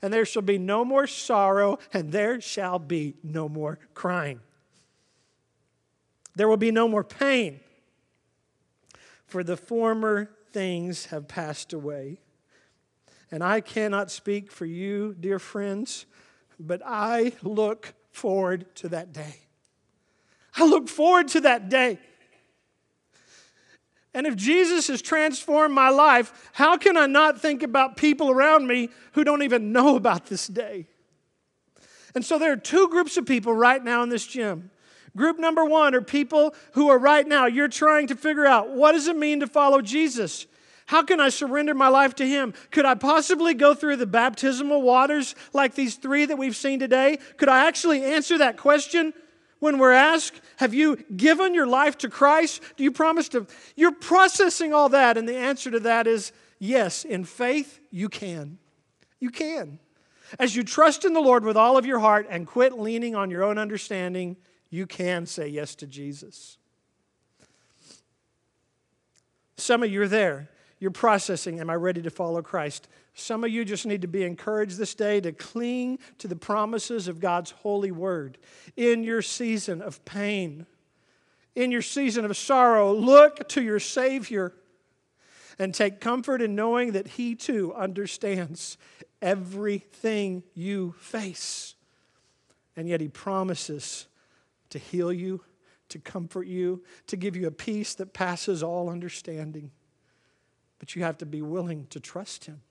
and 0.00 0.12
there 0.12 0.24
shall 0.24 0.42
be 0.42 0.58
no 0.58 0.84
more 0.84 1.06
sorrow, 1.06 1.78
and 1.92 2.12
there 2.12 2.40
shall 2.40 2.78
be 2.78 3.14
no 3.22 3.48
more 3.48 3.78
crying. 3.94 4.40
There 6.34 6.48
will 6.48 6.56
be 6.56 6.70
no 6.70 6.88
more 6.88 7.04
pain, 7.04 7.60
for 9.26 9.44
the 9.44 9.56
former 9.56 10.30
things 10.52 11.06
have 11.06 11.28
passed 11.28 11.72
away. 11.72 12.18
And 13.30 13.42
I 13.42 13.60
cannot 13.60 14.10
speak 14.10 14.52
for 14.52 14.66
you, 14.66 15.16
dear 15.18 15.38
friends, 15.38 16.06
but 16.60 16.82
I 16.84 17.32
look 17.42 17.94
forward 18.12 18.74
to 18.76 18.88
that 18.90 19.12
day. 19.12 19.36
I 20.54 20.66
look 20.66 20.88
forward 20.88 21.28
to 21.28 21.40
that 21.40 21.70
day. 21.70 21.98
And 24.14 24.26
if 24.26 24.36
Jesus 24.36 24.88
has 24.88 25.00
transformed 25.00 25.74
my 25.74 25.88
life, 25.88 26.50
how 26.52 26.76
can 26.76 26.96
I 26.96 27.06
not 27.06 27.40
think 27.40 27.62
about 27.62 27.96
people 27.96 28.30
around 28.30 28.66
me 28.66 28.90
who 29.12 29.24
don't 29.24 29.42
even 29.42 29.72
know 29.72 29.96
about 29.96 30.26
this 30.26 30.46
day? 30.46 30.86
And 32.14 32.24
so 32.24 32.38
there 32.38 32.52
are 32.52 32.56
two 32.56 32.88
groups 32.88 33.16
of 33.16 33.24
people 33.24 33.54
right 33.54 33.82
now 33.82 34.02
in 34.02 34.10
this 34.10 34.26
gym. 34.26 34.70
Group 35.16 35.38
number 35.38 35.64
one 35.64 35.94
are 35.94 36.02
people 36.02 36.54
who 36.72 36.88
are 36.88 36.98
right 36.98 37.26
now, 37.26 37.46
you're 37.46 37.68
trying 37.68 38.06
to 38.08 38.14
figure 38.14 38.46
out 38.46 38.70
what 38.70 38.92
does 38.92 39.08
it 39.08 39.16
mean 39.16 39.40
to 39.40 39.46
follow 39.46 39.80
Jesus? 39.80 40.46
How 40.86 41.02
can 41.02 41.20
I 41.20 41.28
surrender 41.28 41.74
my 41.74 41.88
life 41.88 42.14
to 42.16 42.26
Him? 42.26 42.54
Could 42.70 42.84
I 42.84 42.94
possibly 42.94 43.54
go 43.54 43.74
through 43.74 43.96
the 43.96 44.06
baptismal 44.06 44.82
waters 44.82 45.34
like 45.52 45.74
these 45.74 45.96
three 45.96 46.26
that 46.26 46.36
we've 46.36 46.56
seen 46.56 46.80
today? 46.80 47.18
Could 47.36 47.48
I 47.48 47.66
actually 47.66 48.04
answer 48.04 48.38
that 48.38 48.56
question? 48.56 49.14
When 49.62 49.78
we're 49.78 49.92
asked, 49.92 50.40
Have 50.56 50.74
you 50.74 50.96
given 51.16 51.54
your 51.54 51.68
life 51.68 51.96
to 51.98 52.08
Christ? 52.08 52.60
Do 52.76 52.82
you 52.82 52.90
promise 52.90 53.28
to? 53.28 53.46
You're 53.76 53.94
processing 53.94 54.74
all 54.74 54.88
that, 54.88 55.16
and 55.16 55.28
the 55.28 55.36
answer 55.36 55.70
to 55.70 55.78
that 55.80 56.08
is 56.08 56.32
yes. 56.58 57.04
In 57.04 57.22
faith, 57.22 57.78
you 57.92 58.08
can. 58.08 58.58
You 59.20 59.30
can. 59.30 59.78
As 60.36 60.56
you 60.56 60.64
trust 60.64 61.04
in 61.04 61.12
the 61.12 61.20
Lord 61.20 61.44
with 61.44 61.56
all 61.56 61.78
of 61.78 61.86
your 61.86 62.00
heart 62.00 62.26
and 62.28 62.44
quit 62.44 62.76
leaning 62.76 63.14
on 63.14 63.30
your 63.30 63.44
own 63.44 63.56
understanding, 63.56 64.36
you 64.68 64.84
can 64.84 65.26
say 65.26 65.46
yes 65.46 65.76
to 65.76 65.86
Jesus. 65.86 66.58
Some 69.56 69.84
of 69.84 69.92
you 69.92 70.02
are 70.02 70.08
there. 70.08 70.48
You're 70.80 70.90
processing, 70.90 71.60
Am 71.60 71.70
I 71.70 71.76
ready 71.76 72.02
to 72.02 72.10
follow 72.10 72.42
Christ? 72.42 72.88
Some 73.14 73.44
of 73.44 73.50
you 73.50 73.64
just 73.64 73.84
need 73.84 74.02
to 74.02 74.08
be 74.08 74.24
encouraged 74.24 74.78
this 74.78 74.94
day 74.94 75.20
to 75.20 75.32
cling 75.32 75.98
to 76.18 76.28
the 76.28 76.36
promises 76.36 77.08
of 77.08 77.20
God's 77.20 77.50
holy 77.50 77.90
word 77.90 78.38
in 78.76 79.04
your 79.04 79.20
season 79.20 79.82
of 79.82 80.02
pain, 80.04 80.66
in 81.54 81.70
your 81.70 81.82
season 81.82 82.24
of 82.24 82.36
sorrow. 82.36 82.92
Look 82.92 83.48
to 83.50 83.62
your 83.62 83.80
Savior 83.80 84.54
and 85.58 85.74
take 85.74 86.00
comfort 86.00 86.40
in 86.40 86.54
knowing 86.54 86.92
that 86.92 87.06
He 87.06 87.34
too 87.34 87.74
understands 87.74 88.78
everything 89.20 90.42
you 90.54 90.94
face. 90.98 91.74
And 92.76 92.88
yet 92.88 93.02
He 93.02 93.08
promises 93.08 94.06
to 94.70 94.78
heal 94.78 95.12
you, 95.12 95.44
to 95.90 95.98
comfort 95.98 96.46
you, 96.46 96.82
to 97.08 97.16
give 97.16 97.36
you 97.36 97.46
a 97.46 97.50
peace 97.50 97.92
that 97.96 98.14
passes 98.14 98.62
all 98.62 98.88
understanding. 98.88 99.70
But 100.78 100.96
you 100.96 101.02
have 101.02 101.18
to 101.18 101.26
be 101.26 101.42
willing 101.42 101.86
to 101.90 102.00
trust 102.00 102.46
Him 102.46 102.62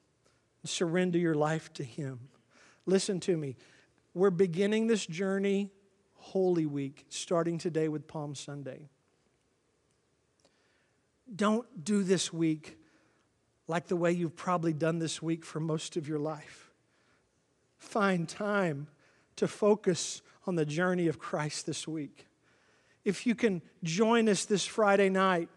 surrender 0.65 1.17
your 1.17 1.36
life 1.36 1.71
to 1.74 1.84
Him. 1.84 2.30
Listen 2.86 3.19
to 3.21 3.38
me. 3.38 3.56
We're 4.13 4.30
beginning 4.30 4.88
this 4.88 5.06
journey 5.06 5.71
Holy 6.15 6.65
Week, 6.65 7.06
starting 7.10 7.58
today 7.58 7.88
with 7.88 8.08
Palm 8.08 8.36
Sunday. 8.36 8.89
Don't 11.34 11.84
do 11.84 12.04
this 12.04 12.32
week 12.32 12.78
like 13.67 13.88
the 13.88 13.95
way 13.95 14.12
you've 14.12 14.36
probably 14.36 14.74
done 14.74 15.00
this 15.00 15.21
week 15.21 15.45
for 15.45 15.60
most 15.60 15.97
of 15.97 16.08
your 16.08 16.19
life. 16.19 16.71
Find 17.78 18.28
time 18.28 18.88
to 19.38 19.47
focus 19.47 20.21
on 20.45 20.56
the 20.56 20.65
journey 20.65 21.08
of 21.08 21.19
Christ 21.19 21.65
this 21.65 21.88
week. 21.88 22.28
if 23.04 23.26
you 23.26 23.36
can 23.36 23.62
join 23.84 24.30
us 24.30 24.45
this 24.45 24.65
Friday 24.65 25.10
night 25.10 25.50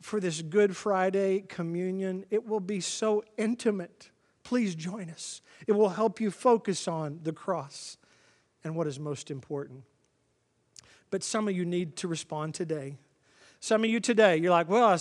for 0.00 0.20
this 0.20 0.42
Good 0.42 0.76
Friday 0.76 1.40
communion, 1.40 2.24
it 2.30 2.46
will 2.46 2.60
be 2.60 2.80
so 2.80 3.24
intimate. 3.36 4.10
Please 4.42 4.74
join 4.74 5.10
us. 5.10 5.40
It 5.66 5.72
will 5.72 5.90
help 5.90 6.20
you 6.20 6.30
focus 6.30 6.86
on 6.86 7.20
the 7.22 7.32
cross 7.32 7.96
and 8.62 8.76
what 8.76 8.86
is 8.86 9.00
most 9.00 9.30
important. 9.30 9.84
But 11.10 11.22
some 11.22 11.48
of 11.48 11.56
you 11.56 11.64
need 11.64 11.96
to 11.96 12.08
respond 12.08 12.54
today. 12.54 12.96
Some 13.60 13.84
of 13.84 13.90
you 13.90 14.00
today, 14.00 14.36
you're 14.36 14.50
like, 14.50 14.68
well, 14.68 14.98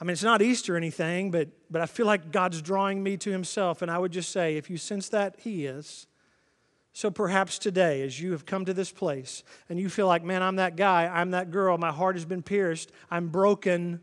I 0.00 0.04
mean, 0.04 0.12
it's 0.12 0.22
not 0.22 0.42
Easter 0.42 0.74
or 0.74 0.76
anything, 0.76 1.30
but, 1.30 1.48
but 1.70 1.80
I 1.80 1.86
feel 1.86 2.04
like 2.04 2.30
God's 2.30 2.60
drawing 2.60 3.02
me 3.02 3.16
to 3.18 3.30
Himself. 3.30 3.80
And 3.80 3.90
I 3.90 3.98
would 3.98 4.12
just 4.12 4.30
say, 4.30 4.56
if 4.56 4.68
you 4.68 4.76
sense 4.76 5.08
that, 5.10 5.36
He 5.38 5.66
is. 5.66 6.06
So 6.92 7.10
perhaps 7.10 7.58
today, 7.58 8.02
as 8.02 8.20
you 8.20 8.32
have 8.32 8.46
come 8.46 8.64
to 8.64 8.72
this 8.72 8.90
place 8.90 9.44
and 9.68 9.78
you 9.78 9.90
feel 9.90 10.06
like, 10.06 10.24
man, 10.24 10.42
I'm 10.42 10.56
that 10.56 10.76
guy, 10.76 11.06
I'm 11.06 11.32
that 11.32 11.50
girl, 11.50 11.76
my 11.76 11.92
heart 11.92 12.16
has 12.16 12.24
been 12.24 12.42
pierced, 12.42 12.90
I'm 13.10 13.28
broken. 13.28 14.00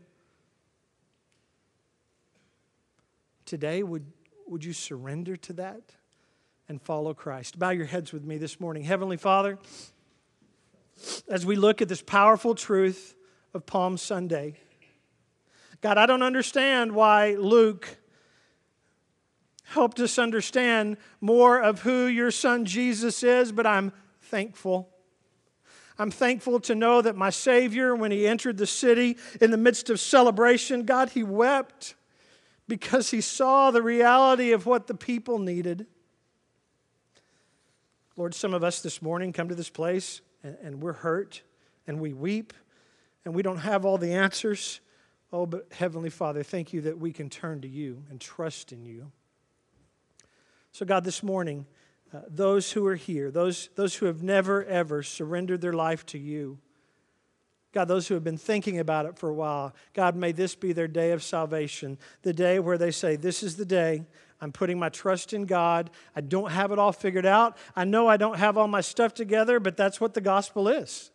Today, 3.46 3.82
would, 3.82 4.06
would 4.46 4.64
you 4.64 4.72
surrender 4.72 5.36
to 5.36 5.52
that 5.54 5.82
and 6.66 6.80
follow 6.80 7.12
Christ? 7.12 7.58
Bow 7.58 7.70
your 7.70 7.84
heads 7.84 8.12
with 8.12 8.24
me 8.24 8.38
this 8.38 8.58
morning. 8.58 8.84
Heavenly 8.84 9.18
Father, 9.18 9.58
as 11.28 11.44
we 11.44 11.56
look 11.56 11.82
at 11.82 11.88
this 11.88 12.00
powerful 12.00 12.54
truth 12.54 13.14
of 13.52 13.66
Palm 13.66 13.98
Sunday, 13.98 14.54
God, 15.82 15.98
I 15.98 16.06
don't 16.06 16.22
understand 16.22 16.92
why 16.92 17.34
Luke 17.34 17.98
helped 19.64 20.00
us 20.00 20.18
understand 20.18 20.96
more 21.20 21.60
of 21.60 21.82
who 21.82 22.06
your 22.06 22.30
son 22.30 22.64
Jesus 22.64 23.22
is, 23.22 23.52
but 23.52 23.66
I'm 23.66 23.92
thankful. 24.22 24.88
I'm 25.98 26.10
thankful 26.10 26.60
to 26.60 26.74
know 26.74 27.02
that 27.02 27.14
my 27.14 27.28
Savior, 27.28 27.94
when 27.94 28.10
he 28.10 28.26
entered 28.26 28.56
the 28.56 28.66
city 28.66 29.18
in 29.38 29.50
the 29.50 29.58
midst 29.58 29.90
of 29.90 30.00
celebration, 30.00 30.84
God, 30.84 31.10
he 31.10 31.22
wept 31.22 31.94
because 32.68 33.10
he 33.10 33.20
saw 33.20 33.70
the 33.70 33.82
reality 33.82 34.52
of 34.52 34.66
what 34.66 34.86
the 34.86 34.94
people 34.94 35.38
needed. 35.38 35.86
Lord, 38.16 38.34
some 38.34 38.54
of 38.54 38.62
us 38.62 38.80
this 38.80 39.02
morning 39.02 39.32
come 39.32 39.48
to 39.48 39.54
this 39.54 39.70
place 39.70 40.20
and, 40.42 40.56
and 40.62 40.80
we're 40.80 40.92
hurt 40.92 41.42
and 41.86 42.00
we 42.00 42.12
weep 42.12 42.52
and 43.24 43.34
we 43.34 43.42
don't 43.42 43.58
have 43.58 43.84
all 43.84 43.98
the 43.98 44.12
answers. 44.12 44.80
Oh, 45.32 45.46
but 45.46 45.66
Heavenly 45.72 46.10
Father, 46.10 46.42
thank 46.42 46.72
you 46.72 46.82
that 46.82 46.98
we 46.98 47.12
can 47.12 47.28
turn 47.28 47.60
to 47.62 47.68
you 47.68 48.04
and 48.08 48.20
trust 48.20 48.72
in 48.72 48.84
you. 48.84 49.10
So, 50.72 50.86
God, 50.86 51.04
this 51.04 51.22
morning, 51.22 51.66
uh, 52.12 52.20
those 52.28 52.72
who 52.72 52.86
are 52.86 52.94
here, 52.94 53.30
those, 53.30 53.68
those 53.74 53.96
who 53.96 54.06
have 54.06 54.22
never, 54.22 54.64
ever 54.64 55.02
surrendered 55.02 55.60
their 55.60 55.72
life 55.72 56.06
to 56.06 56.18
you, 56.18 56.58
God, 57.74 57.88
those 57.88 58.06
who 58.06 58.14
have 58.14 58.22
been 58.22 58.38
thinking 58.38 58.78
about 58.78 59.04
it 59.04 59.18
for 59.18 59.28
a 59.28 59.34
while, 59.34 59.74
God, 59.94 60.14
may 60.14 60.30
this 60.30 60.54
be 60.54 60.72
their 60.72 60.86
day 60.86 61.10
of 61.10 61.24
salvation, 61.24 61.98
the 62.22 62.32
day 62.32 62.60
where 62.60 62.78
they 62.78 62.92
say, 62.92 63.16
This 63.16 63.42
is 63.42 63.56
the 63.56 63.64
day 63.64 64.06
I'm 64.40 64.52
putting 64.52 64.78
my 64.78 64.90
trust 64.90 65.32
in 65.32 65.44
God. 65.44 65.90
I 66.14 66.20
don't 66.20 66.52
have 66.52 66.70
it 66.70 66.78
all 66.78 66.92
figured 66.92 67.26
out. 67.26 67.56
I 67.74 67.84
know 67.84 68.06
I 68.06 68.16
don't 68.16 68.38
have 68.38 68.56
all 68.56 68.68
my 68.68 68.80
stuff 68.80 69.12
together, 69.12 69.58
but 69.58 69.76
that's 69.76 70.00
what 70.00 70.14
the 70.14 70.20
gospel 70.20 70.68
is. 70.68 71.10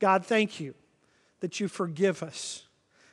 God, 0.00 0.26
thank 0.26 0.60
you 0.60 0.74
that 1.40 1.60
you 1.60 1.68
forgive 1.68 2.22
us. 2.22 2.66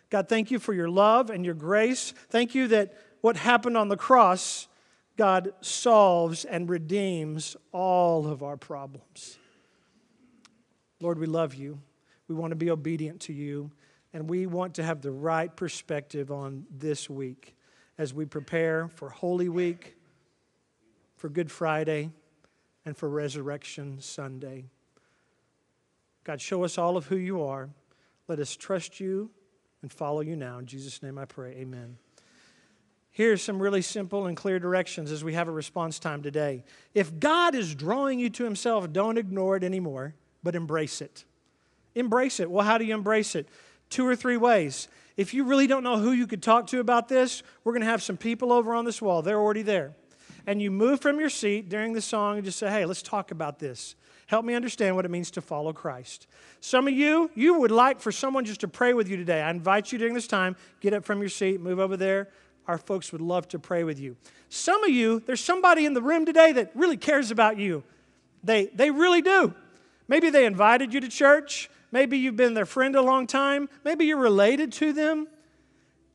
God, 0.09 0.27
thank 0.27 0.51
you 0.51 0.59
for 0.59 0.73
your 0.73 0.89
love 0.89 1.29
and 1.29 1.45
your 1.45 1.53
grace. 1.53 2.13
Thank 2.29 2.53
you 2.53 2.67
that 2.67 2.93
what 3.21 3.37
happened 3.37 3.77
on 3.77 3.87
the 3.87 3.97
cross 3.97 4.67
God 5.15 5.53
solves 5.61 6.43
and 6.43 6.69
redeems 6.69 7.55
all 7.71 8.27
of 8.27 8.43
our 8.43 8.57
problems. 8.57 9.37
Lord, 10.99 11.17
we 11.17 11.27
love 11.27 11.53
you. 11.53 11.79
We 12.31 12.37
want 12.37 12.51
to 12.51 12.55
be 12.55 12.71
obedient 12.71 13.19
to 13.23 13.33
you, 13.33 13.71
and 14.13 14.29
we 14.29 14.45
want 14.45 14.75
to 14.75 14.83
have 14.83 15.01
the 15.01 15.11
right 15.11 15.53
perspective 15.53 16.31
on 16.31 16.65
this 16.71 17.09
week 17.09 17.57
as 17.97 18.13
we 18.13 18.23
prepare 18.23 18.87
for 18.87 19.09
Holy 19.09 19.49
Week, 19.49 19.97
for 21.17 21.27
Good 21.27 21.51
Friday, 21.51 22.09
and 22.85 22.95
for 22.95 23.09
Resurrection 23.09 23.99
Sunday. 23.99 24.63
God, 26.23 26.39
show 26.39 26.63
us 26.63 26.77
all 26.77 26.95
of 26.95 27.07
who 27.07 27.17
you 27.17 27.43
are. 27.43 27.69
Let 28.29 28.39
us 28.39 28.55
trust 28.55 29.01
you 29.01 29.29
and 29.81 29.91
follow 29.91 30.21
you 30.21 30.37
now. 30.37 30.57
In 30.57 30.67
Jesus' 30.67 31.03
name 31.03 31.17
I 31.17 31.25
pray. 31.25 31.51
Amen. 31.57 31.97
Here's 33.09 33.41
some 33.41 33.61
really 33.61 33.81
simple 33.81 34.27
and 34.27 34.37
clear 34.37 34.57
directions 34.57 35.11
as 35.11 35.21
we 35.21 35.33
have 35.33 35.49
a 35.49 35.51
response 35.51 35.99
time 35.99 36.23
today. 36.23 36.63
If 36.93 37.19
God 37.19 37.55
is 37.55 37.75
drawing 37.75 38.19
you 38.19 38.29
to 38.29 38.45
Himself, 38.45 38.93
don't 38.93 39.17
ignore 39.17 39.57
it 39.57 39.65
anymore, 39.65 40.15
but 40.43 40.55
embrace 40.55 41.01
it. 41.01 41.25
Embrace 41.95 42.39
it. 42.39 42.49
Well, 42.49 42.65
how 42.65 42.77
do 42.77 42.85
you 42.85 42.93
embrace 42.93 43.35
it? 43.35 43.47
Two 43.89 44.05
or 44.05 44.15
three 44.15 44.37
ways. 44.37 44.87
If 45.17 45.33
you 45.33 45.43
really 45.43 45.67
don't 45.67 45.83
know 45.83 45.97
who 45.97 46.11
you 46.11 46.27
could 46.27 46.41
talk 46.41 46.67
to 46.67 46.79
about 46.79 47.07
this, 47.07 47.43
we're 47.63 47.73
going 47.73 47.81
to 47.81 47.87
have 47.87 48.01
some 48.01 48.17
people 48.17 48.53
over 48.53 48.73
on 48.73 48.85
this 48.85 49.01
wall. 49.01 49.21
They're 49.21 49.39
already 49.39 49.61
there. 49.61 49.93
And 50.47 50.61
you 50.61 50.71
move 50.71 51.01
from 51.01 51.19
your 51.19 51.29
seat 51.29 51.69
during 51.69 51.93
the 51.93 52.01
song 52.01 52.37
and 52.37 52.45
just 52.45 52.57
say, 52.57 52.69
hey, 52.69 52.85
let's 52.85 53.01
talk 53.01 53.31
about 53.31 53.59
this. 53.59 53.95
Help 54.27 54.45
me 54.45 54.53
understand 54.53 54.95
what 54.95 55.05
it 55.05 55.11
means 55.11 55.29
to 55.31 55.41
follow 55.41 55.73
Christ. 55.73 56.27
Some 56.61 56.87
of 56.87 56.93
you, 56.93 57.29
you 57.35 57.59
would 57.59 57.71
like 57.71 57.99
for 57.99 58.11
someone 58.11 58.45
just 58.45 58.61
to 58.61 58.67
pray 58.67 58.93
with 58.93 59.09
you 59.09 59.17
today. 59.17 59.41
I 59.41 59.51
invite 59.51 59.91
you 59.91 59.97
during 59.97 60.13
this 60.13 60.27
time, 60.27 60.55
get 60.79 60.93
up 60.93 61.03
from 61.03 61.19
your 61.19 61.29
seat, 61.29 61.59
move 61.59 61.79
over 61.79 61.97
there 61.97 62.29
our 62.67 62.77
folks 62.77 63.11
would 63.11 63.21
love 63.21 63.47
to 63.49 63.59
pray 63.59 63.83
with 63.83 63.99
you. 63.99 64.15
Some 64.49 64.83
of 64.83 64.89
you, 64.89 65.21
there's 65.25 65.41
somebody 65.41 65.85
in 65.85 65.93
the 65.93 66.01
room 66.01 66.25
today 66.25 66.51
that 66.53 66.71
really 66.75 66.97
cares 66.97 67.31
about 67.31 67.57
you. 67.57 67.83
They, 68.43 68.67
they 68.67 68.91
really 68.91 69.21
do. 69.21 69.53
Maybe 70.07 70.29
they 70.29 70.45
invited 70.45 70.93
you 70.93 70.99
to 71.01 71.09
church. 71.09 71.69
Maybe 71.91 72.17
you've 72.17 72.35
been 72.35 72.53
their 72.53 72.65
friend 72.65 72.95
a 72.95 73.01
long 73.01 73.27
time. 73.27 73.69
Maybe 73.83 74.05
you're 74.05 74.17
related 74.17 74.71
to 74.73 74.93
them. 74.93 75.27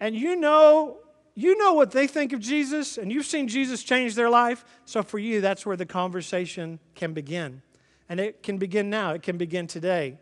And 0.00 0.14
you 0.14 0.36
know, 0.36 0.98
you 1.34 1.56
know 1.58 1.74
what 1.74 1.90
they 1.90 2.06
think 2.06 2.32
of 2.32 2.40
Jesus, 2.40 2.96
and 2.96 3.12
you've 3.12 3.26
seen 3.26 3.46
Jesus 3.46 3.82
change 3.82 4.14
their 4.14 4.30
life. 4.30 4.64
So 4.86 5.02
for 5.02 5.18
you, 5.18 5.42
that's 5.42 5.66
where 5.66 5.76
the 5.76 5.86
conversation 5.86 6.78
can 6.94 7.12
begin. 7.12 7.60
And 8.08 8.18
it 8.20 8.42
can 8.42 8.56
begin 8.56 8.88
now, 8.88 9.12
it 9.12 9.22
can 9.22 9.36
begin 9.36 9.66
today. 9.66 10.18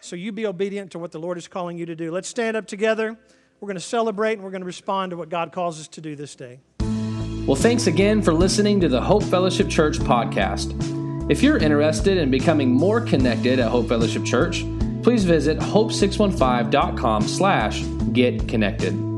So 0.00 0.16
you 0.16 0.32
be 0.32 0.46
obedient 0.46 0.92
to 0.92 0.98
what 0.98 1.12
the 1.12 1.20
Lord 1.20 1.38
is 1.38 1.46
calling 1.46 1.78
you 1.78 1.86
to 1.86 1.94
do. 1.94 2.10
Let's 2.10 2.28
stand 2.28 2.56
up 2.56 2.66
together. 2.66 3.16
We're 3.60 3.66
going 3.66 3.76
to 3.76 3.80
celebrate 3.80 4.34
and 4.34 4.42
we're 4.42 4.50
going 4.50 4.62
to 4.62 4.66
respond 4.66 5.10
to 5.10 5.16
what 5.16 5.28
God 5.28 5.52
calls 5.52 5.78
us 5.78 5.86
to 5.88 6.00
do 6.00 6.16
this 6.16 6.34
day. 6.34 6.60
Well, 7.46 7.56
thanks 7.56 7.86
again 7.86 8.22
for 8.22 8.32
listening 8.32 8.80
to 8.80 8.88
the 8.88 9.00
Hope 9.00 9.22
Fellowship 9.22 9.68
Church 9.68 9.98
podcast. 9.98 11.30
If 11.30 11.42
you're 11.42 11.58
interested 11.58 12.16
in 12.16 12.30
becoming 12.30 12.72
more 12.72 13.00
connected 13.00 13.60
at 13.60 13.68
Hope 13.68 13.88
Fellowship 13.88 14.24
Church, 14.24 14.64
please 15.02 15.24
visit 15.24 15.58
hope615.com 15.58 17.22
slash 17.22 17.82
get 18.12 18.48
connected. 18.48 19.09